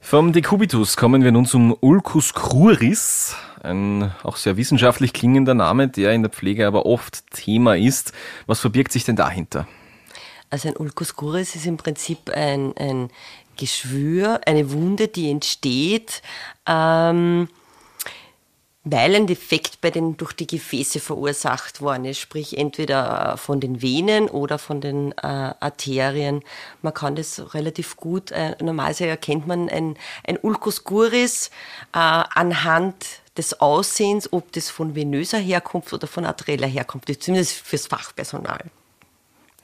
[0.00, 6.12] Vom Decubitus kommen wir nun zum Ulcus cruris, ein auch sehr wissenschaftlich klingender Name, der
[6.12, 8.12] in der Pflege aber oft Thema ist.
[8.46, 9.66] Was verbirgt sich denn dahinter?
[10.50, 13.08] Also ein Ulcus cruris ist im Prinzip ein, ein
[13.56, 16.22] Geschwür, eine Wunde, die entsteht,
[16.66, 17.48] ähm,
[18.84, 23.80] weil ein Defekt bei den durch die Gefäße verursacht worden ist, sprich entweder von den
[23.80, 26.42] Venen oder von den äh, Arterien.
[26.82, 31.48] Man kann das relativ gut, äh, normalerweise erkennt man ein, ein Ulcus guris
[31.94, 32.94] äh, anhand
[33.38, 38.70] des Aussehens, ob das von venöser Herkunft oder von arterieller Herkunft ist, zumindest fürs Fachpersonal.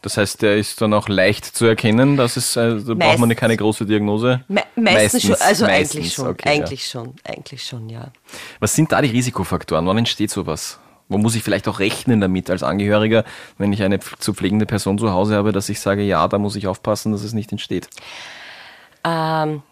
[0.03, 3.35] Das heißt, der ist dann auch leicht zu erkennen, dass es, äh, da braucht man
[3.37, 4.43] keine große Diagnose.
[4.49, 5.97] Me meistens, meistens, schon, also meistens.
[5.97, 6.91] eigentlich schon, okay, eigentlich ja.
[6.91, 8.13] schon, eigentlich schon, ja.
[8.61, 9.87] Was sind da die Risikofaktoren?
[9.87, 10.79] Wann entsteht sowas?
[11.09, 13.25] Wo muss ich vielleicht auch rechnen damit als Angehöriger,
[13.59, 16.57] wenn ich eine zu pflegende Person zu Hause habe, dass ich sage, ja, da muss
[16.57, 17.89] ich aufpassen, dass es nicht entsteht?
[19.05, 19.63] Ähm,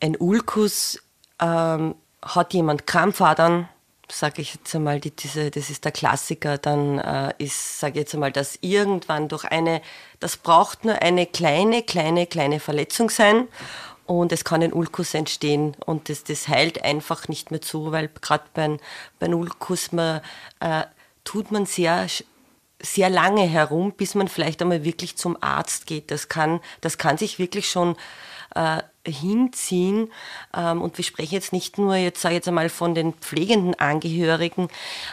[0.00, 1.02] ein Ulkus
[1.38, 3.68] ähm, hat jemand Krampfadern,
[4.10, 8.00] sage ich jetzt einmal, die, diese, das ist der Klassiker, dann äh, ist, sage ich
[8.00, 9.82] jetzt einmal, dass irgendwann durch eine,
[10.20, 13.48] das braucht nur eine kleine, kleine, kleine Verletzung sein
[14.06, 18.08] und es kann ein Ulkus entstehen und das, das heilt einfach nicht mehr zu, weil
[18.20, 18.78] gerade beim,
[19.18, 20.20] beim Ulkus man,
[20.60, 20.84] äh,
[21.24, 22.06] tut man sehr
[22.78, 26.10] sehr lange herum, bis man vielleicht einmal wirklich zum Arzt geht.
[26.10, 27.96] Das kann, das kann sich wirklich schon
[28.54, 30.10] äh, hinziehen.
[30.54, 34.68] Ähm, und wir sprechen jetzt nicht nur, jetzt ich jetzt einmal von den pflegenden Angehörigen,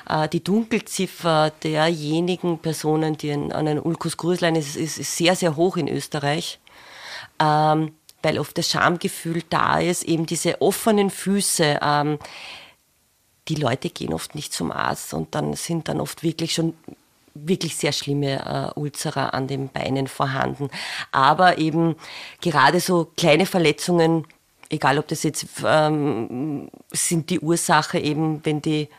[0.09, 5.55] äh, die Dunkelziffer derjenigen Personen, die an einen Ulkus Grüßlein ist, ist, ist sehr, sehr
[5.55, 6.59] hoch in Österreich.
[7.39, 11.79] Ähm, weil oft das Schamgefühl da ist, eben diese offenen Füße.
[11.81, 12.17] Ähm,
[13.49, 16.73] die Leute gehen oft nicht zum Arzt und dann sind dann oft wirklich schon
[17.33, 20.69] wirklich sehr schlimme äh, Ulzera an den Beinen vorhanden.
[21.11, 21.95] Aber eben
[22.41, 24.25] gerade so kleine Verletzungen,
[24.69, 28.89] egal ob das jetzt ähm, sind die Ursache eben, wenn die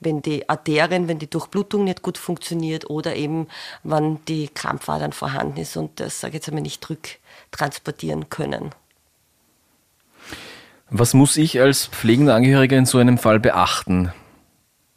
[0.00, 3.48] wenn die Arterien, wenn die Durchblutung nicht gut funktioniert oder eben,
[3.84, 8.70] wenn die Krampfadern vorhanden ist und das, sage ich jetzt einmal, nicht rücktransportieren können.
[10.90, 14.12] Was muss ich als pflegender Angehöriger in so einem Fall beachten?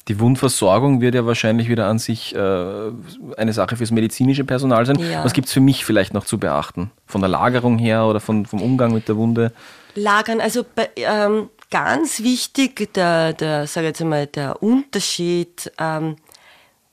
[0.07, 2.91] Die Wundversorgung wird ja wahrscheinlich wieder an sich äh,
[3.37, 4.97] eine Sache fürs medizinische Personal sein.
[4.99, 5.25] Ja.
[5.25, 6.91] Was gibt es für mich vielleicht noch zu beachten?
[7.05, 9.51] Von der Lagerung her oder von, vom Umgang mit der Wunde?
[9.95, 16.15] Lagern, also bei, ähm, ganz wichtig, der, der, sag jetzt mal, der Unterschied, ähm,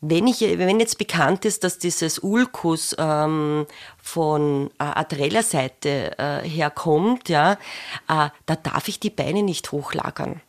[0.00, 3.66] wenn, ich, wenn jetzt bekannt ist, dass dieses Ulkus ähm,
[4.02, 7.52] von äh, arterieller Seite äh, herkommt, ja,
[8.08, 10.40] äh, da darf ich die Beine nicht hochlagern.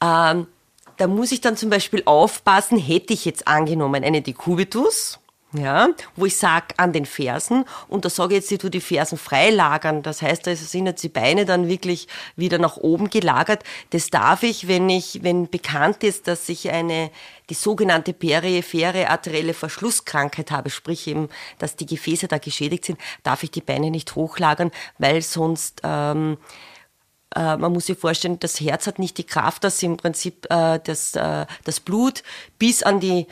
[0.00, 0.46] Ähm,
[1.02, 5.18] da muss ich dann zum Beispiel aufpassen, hätte ich jetzt angenommen eine Decubitus,
[5.52, 8.80] ja, wo ich sage an den Fersen und da sage ich jetzt, ich tue die
[8.80, 10.04] Fersen freilagern.
[10.04, 13.64] Das heißt, da sind jetzt die Beine dann wirklich wieder nach oben gelagert.
[13.90, 17.10] Das darf ich, wenn ich, wenn bekannt ist, dass ich eine,
[17.50, 23.42] die sogenannte periphere arterielle Verschlusskrankheit habe, sprich eben, dass die Gefäße da geschädigt sind, darf
[23.42, 26.38] ich die Beine nicht hochlagern, weil sonst, ähm,
[27.34, 30.78] äh, man muss sich vorstellen, das Herz hat nicht die Kraft, dass im Prinzip äh,
[30.82, 32.22] das, äh, das Blut
[32.58, 33.26] bis an die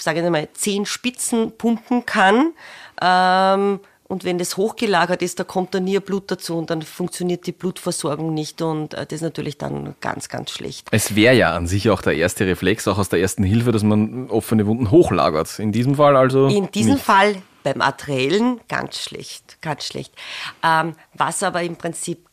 [0.00, 2.52] sage ich mal, zehn Spitzen pumpen kann.
[3.00, 7.46] Ähm, und wenn das hochgelagert ist, da kommt dann nie Blut dazu und dann funktioniert
[7.46, 10.88] die Blutversorgung nicht und äh, das ist natürlich dann ganz, ganz schlecht.
[10.90, 13.82] Es wäre ja an sich auch der erste Reflex, auch aus der ersten Hilfe, dass
[13.82, 15.58] man offene Wunden hochlagert.
[15.58, 16.46] In diesem Fall also?
[16.46, 17.04] In diesem nicht.
[17.04, 20.14] Fall beim Arteriellen ganz schlecht, ganz schlecht.
[20.62, 22.26] Ähm, was aber im Prinzip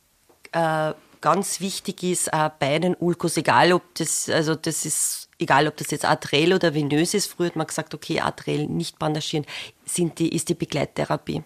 [0.53, 0.93] äh,
[1.25, 5.75] ganz wichtig ist äh, bei einem Ulkus, egal ob das, also das ist egal ob
[5.75, 9.47] das jetzt arteriell oder venös ist, früher hat man gesagt, okay, arteriell nicht bandagieren,
[9.85, 11.41] sind die, ist die Begleittherapie.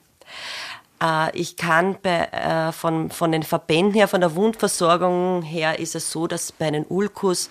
[1.02, 5.96] Äh, ich kann bei, äh, von, von den Verbänden her, von der Wundversorgung her, ist
[5.96, 7.50] es so, dass bei einem Ulkus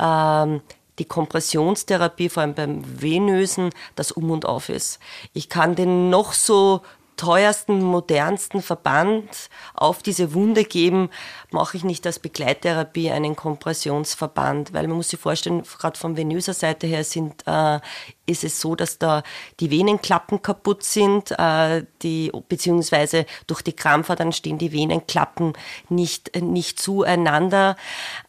[0.00, 0.60] ähm,
[1.00, 5.00] die Kompressionstherapie, vor allem beim Venösen, das Um und Auf ist.
[5.32, 6.82] Ich kann den noch so
[7.16, 11.10] teuersten, modernsten Verband auf diese Wunde geben,
[11.50, 16.54] mache ich nicht als Begleittherapie einen Kompressionsverband, weil man muss sich vorstellen, gerade von venöser
[16.54, 17.80] Seite her sind, äh,
[18.26, 19.22] ist es so, dass da
[19.60, 25.52] die Venenklappen kaputt sind, äh, die, beziehungsweise durch die Krampfadern stehen die Venenklappen
[25.88, 27.76] nicht, nicht zueinander.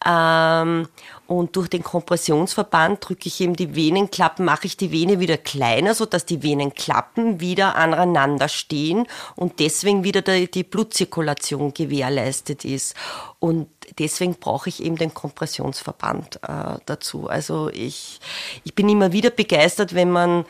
[0.06, 0.88] Ähm,
[1.27, 5.95] und durch den Kompressionsverband drücke ich eben die Venenklappen, mache ich die Vene wieder kleiner,
[5.95, 12.95] so dass die Venenklappen wieder aneinander stehen und deswegen wieder die, die Blutzirkulation gewährleistet ist.
[13.39, 17.27] Und deswegen brauche ich eben den Kompressionsverband äh, dazu.
[17.27, 18.19] Also ich,
[18.63, 20.45] ich bin immer wieder begeistert, wenn man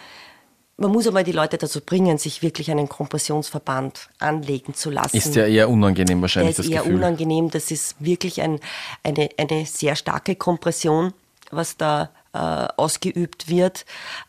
[0.78, 5.16] man muss aber die Leute dazu bringen, sich wirklich einen Kompressionsverband anlegen zu lassen.
[5.16, 6.96] Ist ja eher unangenehm wahrscheinlich, das ist eher Gefühl.
[6.96, 7.50] unangenehm.
[7.50, 8.60] Das ist wirklich ein,
[9.04, 11.14] eine, eine sehr starke Kompression,
[11.50, 13.86] was da äh, ausgeübt wird,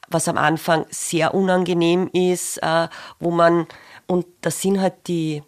[0.09, 3.66] was am Anfang sehr unangenehm ist, äh, wo man,
[4.06, 5.42] und das sind halt die,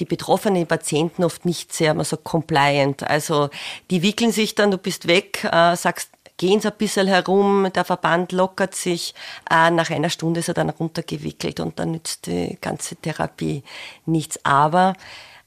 [0.00, 3.04] die betroffenen Patienten oft nicht sehr, man sagt, compliant.
[3.04, 3.50] Also
[3.90, 7.84] die wickeln sich dann, du bist weg, äh, sagst, gehen sie ein bisschen herum, der
[7.84, 9.14] Verband lockert sich,
[9.50, 13.62] äh, nach einer Stunde ist er dann runtergewickelt und dann nützt die ganze Therapie
[14.06, 14.42] nichts.
[14.42, 14.94] Aber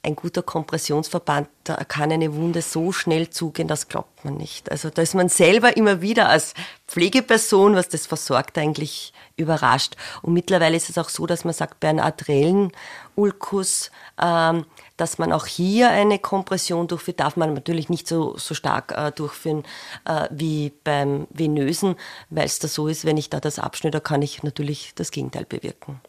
[0.03, 4.69] ein guter Kompressionsverband, da kann eine Wunde so schnell zugehen, das glaubt man nicht.
[4.69, 6.53] Also da ist man selber immer wieder als
[6.87, 9.95] Pflegeperson, was das versorgt, eigentlich überrascht.
[10.21, 12.71] Und mittlerweile ist es auch so, dass man sagt, bei einem arteriellen
[13.15, 13.89] Ulkus,
[14.21, 14.65] ähm,
[14.97, 19.11] dass man auch hier eine Kompression durchführt, darf man natürlich nicht so, so stark äh,
[19.11, 19.63] durchführen
[20.05, 21.95] äh, wie beim venösen,
[22.29, 25.45] weil es da so ist, wenn ich da das abschneide, kann ich natürlich das Gegenteil
[25.45, 25.99] bewirken.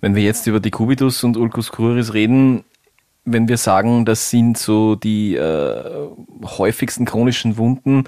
[0.00, 2.64] Wenn wir jetzt über die Cubitus und Ulcus cruris reden,
[3.24, 6.08] wenn wir sagen, das sind so die äh,
[6.44, 8.04] häufigsten chronischen Wunden,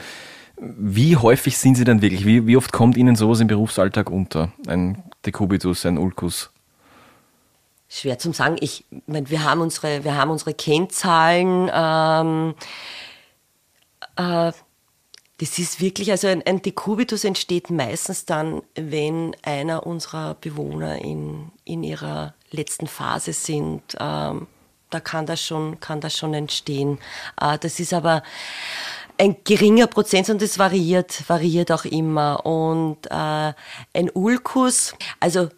[0.57, 2.25] Wie häufig sind sie denn wirklich?
[2.25, 4.53] Wie, wie oft kommt Ihnen sowas im Berufsalltag unter?
[4.67, 6.54] Ein Dekubitus, ein Ulkus?
[7.95, 8.57] Schwer zum sagen.
[8.59, 11.71] Ich meine, wir haben unsere, wir haben unsere Kennzahlen.
[11.73, 12.55] Ähm,
[14.17, 14.53] äh,
[15.39, 21.53] das ist wirklich, also ein, ein Dekubitus entsteht meistens dann, wenn einer unserer Bewohner in,
[21.65, 23.83] in ihrer letzten Phase sind.
[24.01, 24.49] Ähm,
[24.91, 26.99] da kann das schon, kann das schon entstehen.
[27.41, 28.25] Äh, das ist aber
[29.19, 32.45] ein geringer Prozent und das variiert, variiert auch immer.
[32.45, 33.53] Und äh,
[33.93, 35.49] ein Ulkus, also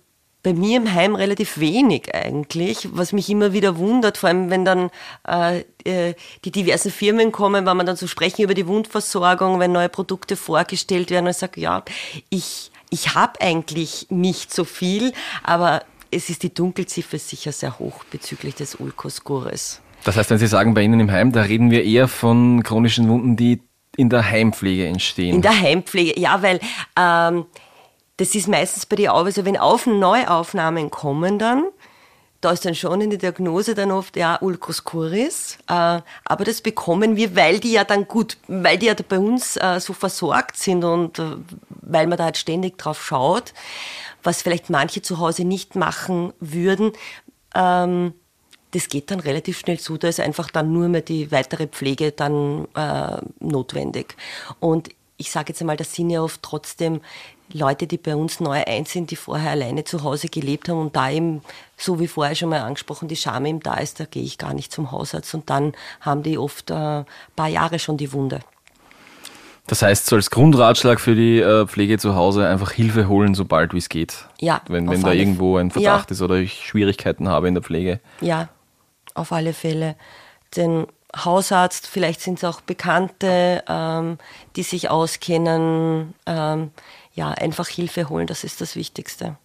[0.46, 4.64] bei mir im Heim relativ wenig eigentlich, was mich immer wieder wundert, vor allem wenn
[4.64, 4.90] dann
[5.26, 9.72] äh, äh, die diversen Firmen kommen, wenn man dann so sprechen über die Wundversorgung, wenn
[9.72, 11.82] neue Produkte vorgestellt werden und ich sage, ja,
[12.30, 15.82] ich, ich habe eigentlich nicht so viel, aber
[16.12, 19.80] es ist die Dunkelziffer sicher sehr hoch bezüglich des Ulkoskures.
[20.04, 23.08] Das heißt, wenn Sie sagen, bei Ihnen im Heim, da reden wir eher von chronischen
[23.08, 23.62] Wunden, die
[23.96, 25.34] in der Heimpflege entstehen.
[25.34, 26.60] In der Heimpflege, ja, weil
[26.96, 27.46] ähm,
[28.16, 31.64] das ist meistens bei den Augen, also wenn auf Neuaufnahmen kommen dann,
[32.40, 36.60] da ist dann schon in der Diagnose dann oft, ja, Ulcus curis, äh, aber das
[36.60, 40.56] bekommen wir, weil die ja dann gut, weil die ja bei uns äh, so versorgt
[40.56, 41.36] sind und äh,
[41.68, 43.52] weil man da halt ständig drauf schaut,
[44.22, 46.92] was vielleicht manche zu Hause nicht machen würden,
[47.54, 48.14] ähm,
[48.72, 52.12] das geht dann relativ schnell zu, da ist einfach dann nur mehr die weitere Pflege
[52.12, 54.16] dann äh, notwendig.
[54.60, 57.00] Und ich sage jetzt einmal, das sind ja oft trotzdem
[57.52, 60.96] Leute, die bei uns neu ein sind, die vorher alleine zu Hause gelebt haben und
[60.96, 61.42] da eben,
[61.76, 64.54] so wie vorher schon mal angesprochen, die Scham eben da ist, da gehe ich gar
[64.54, 67.04] nicht zum Hausarzt und dann haben die oft ein äh,
[67.36, 68.40] paar Jahre schon die Wunde.
[69.66, 73.74] Das heißt, so als Grundratschlag für die äh, Pflege zu Hause einfach Hilfe holen, sobald
[73.74, 74.28] wie es geht.
[74.40, 74.60] Ja.
[74.68, 76.14] Wenn, wenn da irgendwo ein Verdacht ja.
[76.14, 78.00] ist oder ich Schwierigkeiten habe in der Pflege.
[78.20, 78.48] Ja,
[79.14, 79.96] auf alle Fälle.
[80.56, 80.86] Den
[81.16, 84.18] Hausarzt, vielleicht sind es auch Bekannte, ähm,
[84.54, 86.14] die sich auskennen.
[86.26, 86.70] Ähm,
[87.16, 89.36] ja, einfach Hilfe holen, das ist das Wichtigste.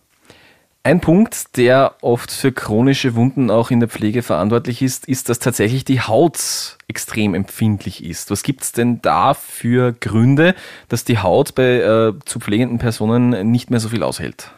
[0.84, 5.38] Ein Punkt, der oft für chronische Wunden auch in der Pflege verantwortlich ist, ist, dass
[5.38, 8.32] tatsächlich die Haut extrem empfindlich ist.
[8.32, 10.55] Was gibt es denn da für Gründe,
[10.89, 14.49] dass die Haut bei äh, zu pflegenden Personen nicht mehr so viel aushält?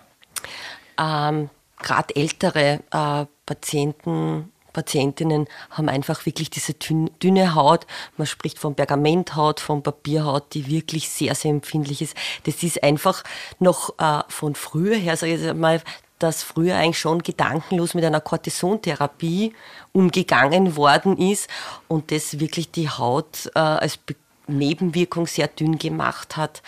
[0.98, 1.50] Ähm,
[1.80, 7.86] Gerade ältere äh, Patienten Patientinnen haben einfach wirklich diese dünne Haut.
[8.18, 12.16] Man spricht von Pergamenthaut, von Papierhaut, die wirklich sehr, sehr empfindlich ist.
[12.46, 13.24] Das ist einfach
[13.60, 15.82] noch äh, von früher her, sage ich mal,
[16.20, 19.54] dass früher eigentlich schon gedankenlos mit einer Cortisontherapie
[19.92, 21.50] umgegangen worden ist
[21.88, 24.00] und das wirklich die Haut äh, als
[24.48, 26.62] Nebenwirkung sehr dünn gemacht hat.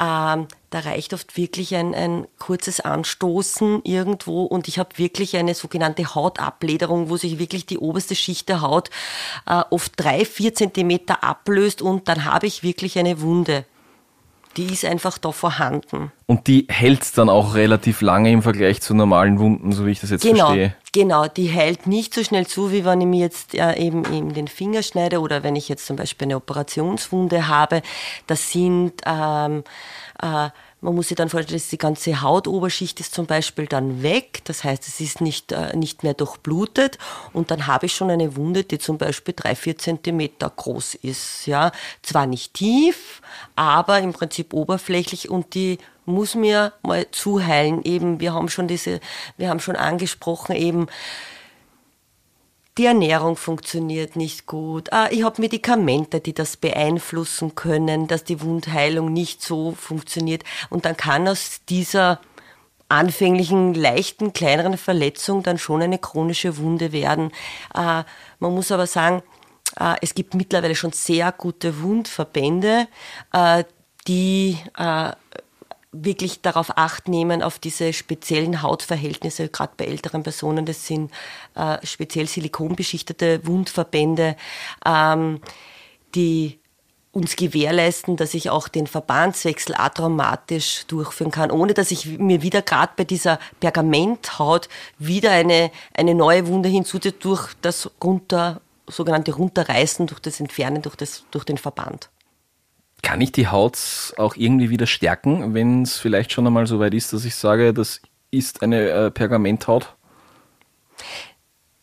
[0.00, 5.54] Ähm, da reicht oft wirklich ein, ein kurzes Anstoßen irgendwo und ich habe wirklich eine
[5.54, 8.90] sogenannte Hautablederung, wo sich wirklich die oberste Schicht der Haut
[9.46, 13.64] äh, oft drei, vier Zentimeter ablöst und dann habe ich wirklich eine Wunde.
[14.56, 16.10] Die ist einfach da vorhanden.
[16.26, 20.00] Und die hält dann auch relativ lange im Vergleich zu normalen Wunden, so wie ich
[20.00, 20.74] das jetzt genau, verstehe.
[20.98, 24.34] Genau, die hält nicht so schnell zu, wie wenn ich mir jetzt äh, eben, eben
[24.34, 27.82] den Finger schneide oder wenn ich jetzt zum Beispiel eine Operationswunde habe.
[28.26, 29.62] Das sind ähm,
[30.20, 30.48] äh,
[30.80, 34.40] man muss sich dann vorstellen, dass die ganze Hautoberschicht ist zum Beispiel dann weg.
[34.42, 36.98] Das heißt, es ist nicht, äh, nicht mehr durchblutet.
[37.32, 41.46] Und dann habe ich schon eine Wunde, die zum Beispiel drei, vier Zentimeter groß ist.
[41.46, 41.70] Ja,
[42.02, 43.22] zwar nicht tief,
[43.54, 45.78] aber im Prinzip oberflächlich und die
[46.08, 47.84] muss mir mal zuheilen.
[47.84, 49.00] Eben, wir haben schon diese,
[49.36, 50.86] wir haben schon angesprochen, eben,
[52.78, 54.92] die Ernährung funktioniert nicht gut.
[54.92, 60.44] Ah, ich habe Medikamente, die das beeinflussen können, dass die Wundheilung nicht so funktioniert.
[60.70, 62.20] Und dann kann aus dieser
[62.88, 67.32] anfänglichen, leichten, kleineren Verletzung dann schon eine chronische Wunde werden.
[67.74, 68.04] Ah,
[68.38, 69.22] man muss aber sagen,
[69.76, 72.86] ah, es gibt mittlerweile schon sehr gute Wundverbände,
[73.32, 73.64] ah,
[74.06, 74.56] die
[75.92, 80.66] wirklich darauf acht nehmen, auf diese speziellen Hautverhältnisse, gerade bei älteren Personen.
[80.66, 81.10] Das sind
[81.54, 84.36] äh, speziell silikonbeschichtete Wundverbände,
[84.84, 85.40] ähm,
[86.14, 86.58] die
[87.12, 92.62] uns gewährleisten, dass ich auch den Verbandswechsel atraumatisch durchführen kann, ohne dass ich mir wieder
[92.62, 94.68] gerade bei dieser Pergamenthaut
[94.98, 100.96] wieder eine, eine neue Wunde hinzutue durch das runter, sogenannte Runterreißen, durch das Entfernen, durch,
[100.96, 102.10] das, durch den Verband.
[103.08, 103.78] Kann ich die Haut
[104.18, 107.72] auch irgendwie wieder stärken, wenn es vielleicht schon einmal so weit ist, dass ich sage,
[107.72, 109.94] das ist eine äh, Pergamenthaut?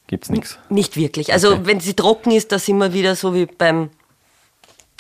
[0.06, 0.60] Gibt's nichts?
[0.70, 1.34] Nicht wirklich.
[1.34, 1.62] Also okay.
[1.64, 3.90] wenn sie trocken ist, da sind wir wieder so wie beim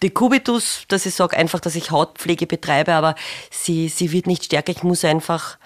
[0.02, 3.14] Decubitus, dass ich sage einfach, dass ich Hautpflege betreibe, aber
[3.52, 4.72] sie, sie wird nicht stärker.
[4.72, 5.60] Ich muss einfach,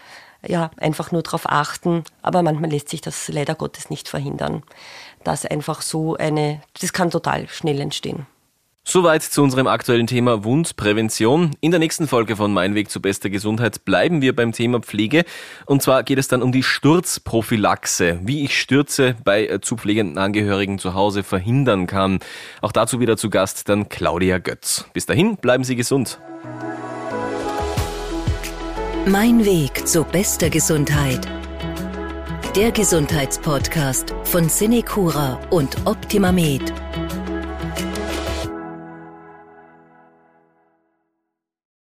[0.46, 2.04] ja, einfach nur darauf achten.
[2.22, 4.64] Aber manchmal lässt sich das leider Gottes nicht verhindern,
[5.24, 8.28] dass einfach so eine, das kann total schnell entstehen.
[8.92, 11.52] Soweit zu unserem aktuellen Thema Wundprävention.
[11.62, 15.26] In der nächsten Folge von Mein Weg zu bester Gesundheit bleiben wir beim Thema Pflege.
[15.68, 20.18] Und zwar geht es dann um die Sturzprophylaxe, wie ich Stürze bei äh, zu pflegenden
[20.18, 22.18] Angehörigen zu Hause verhindern kann.
[22.64, 24.86] Auch dazu wieder zu Gast dann Claudia Götz.
[24.92, 26.20] Bis dahin, bleiben Sie gesund.
[29.06, 31.28] Mein Weg zu bester Gesundheit.
[32.56, 36.74] Der Gesundheitspodcast von Cinecura und Optimamed.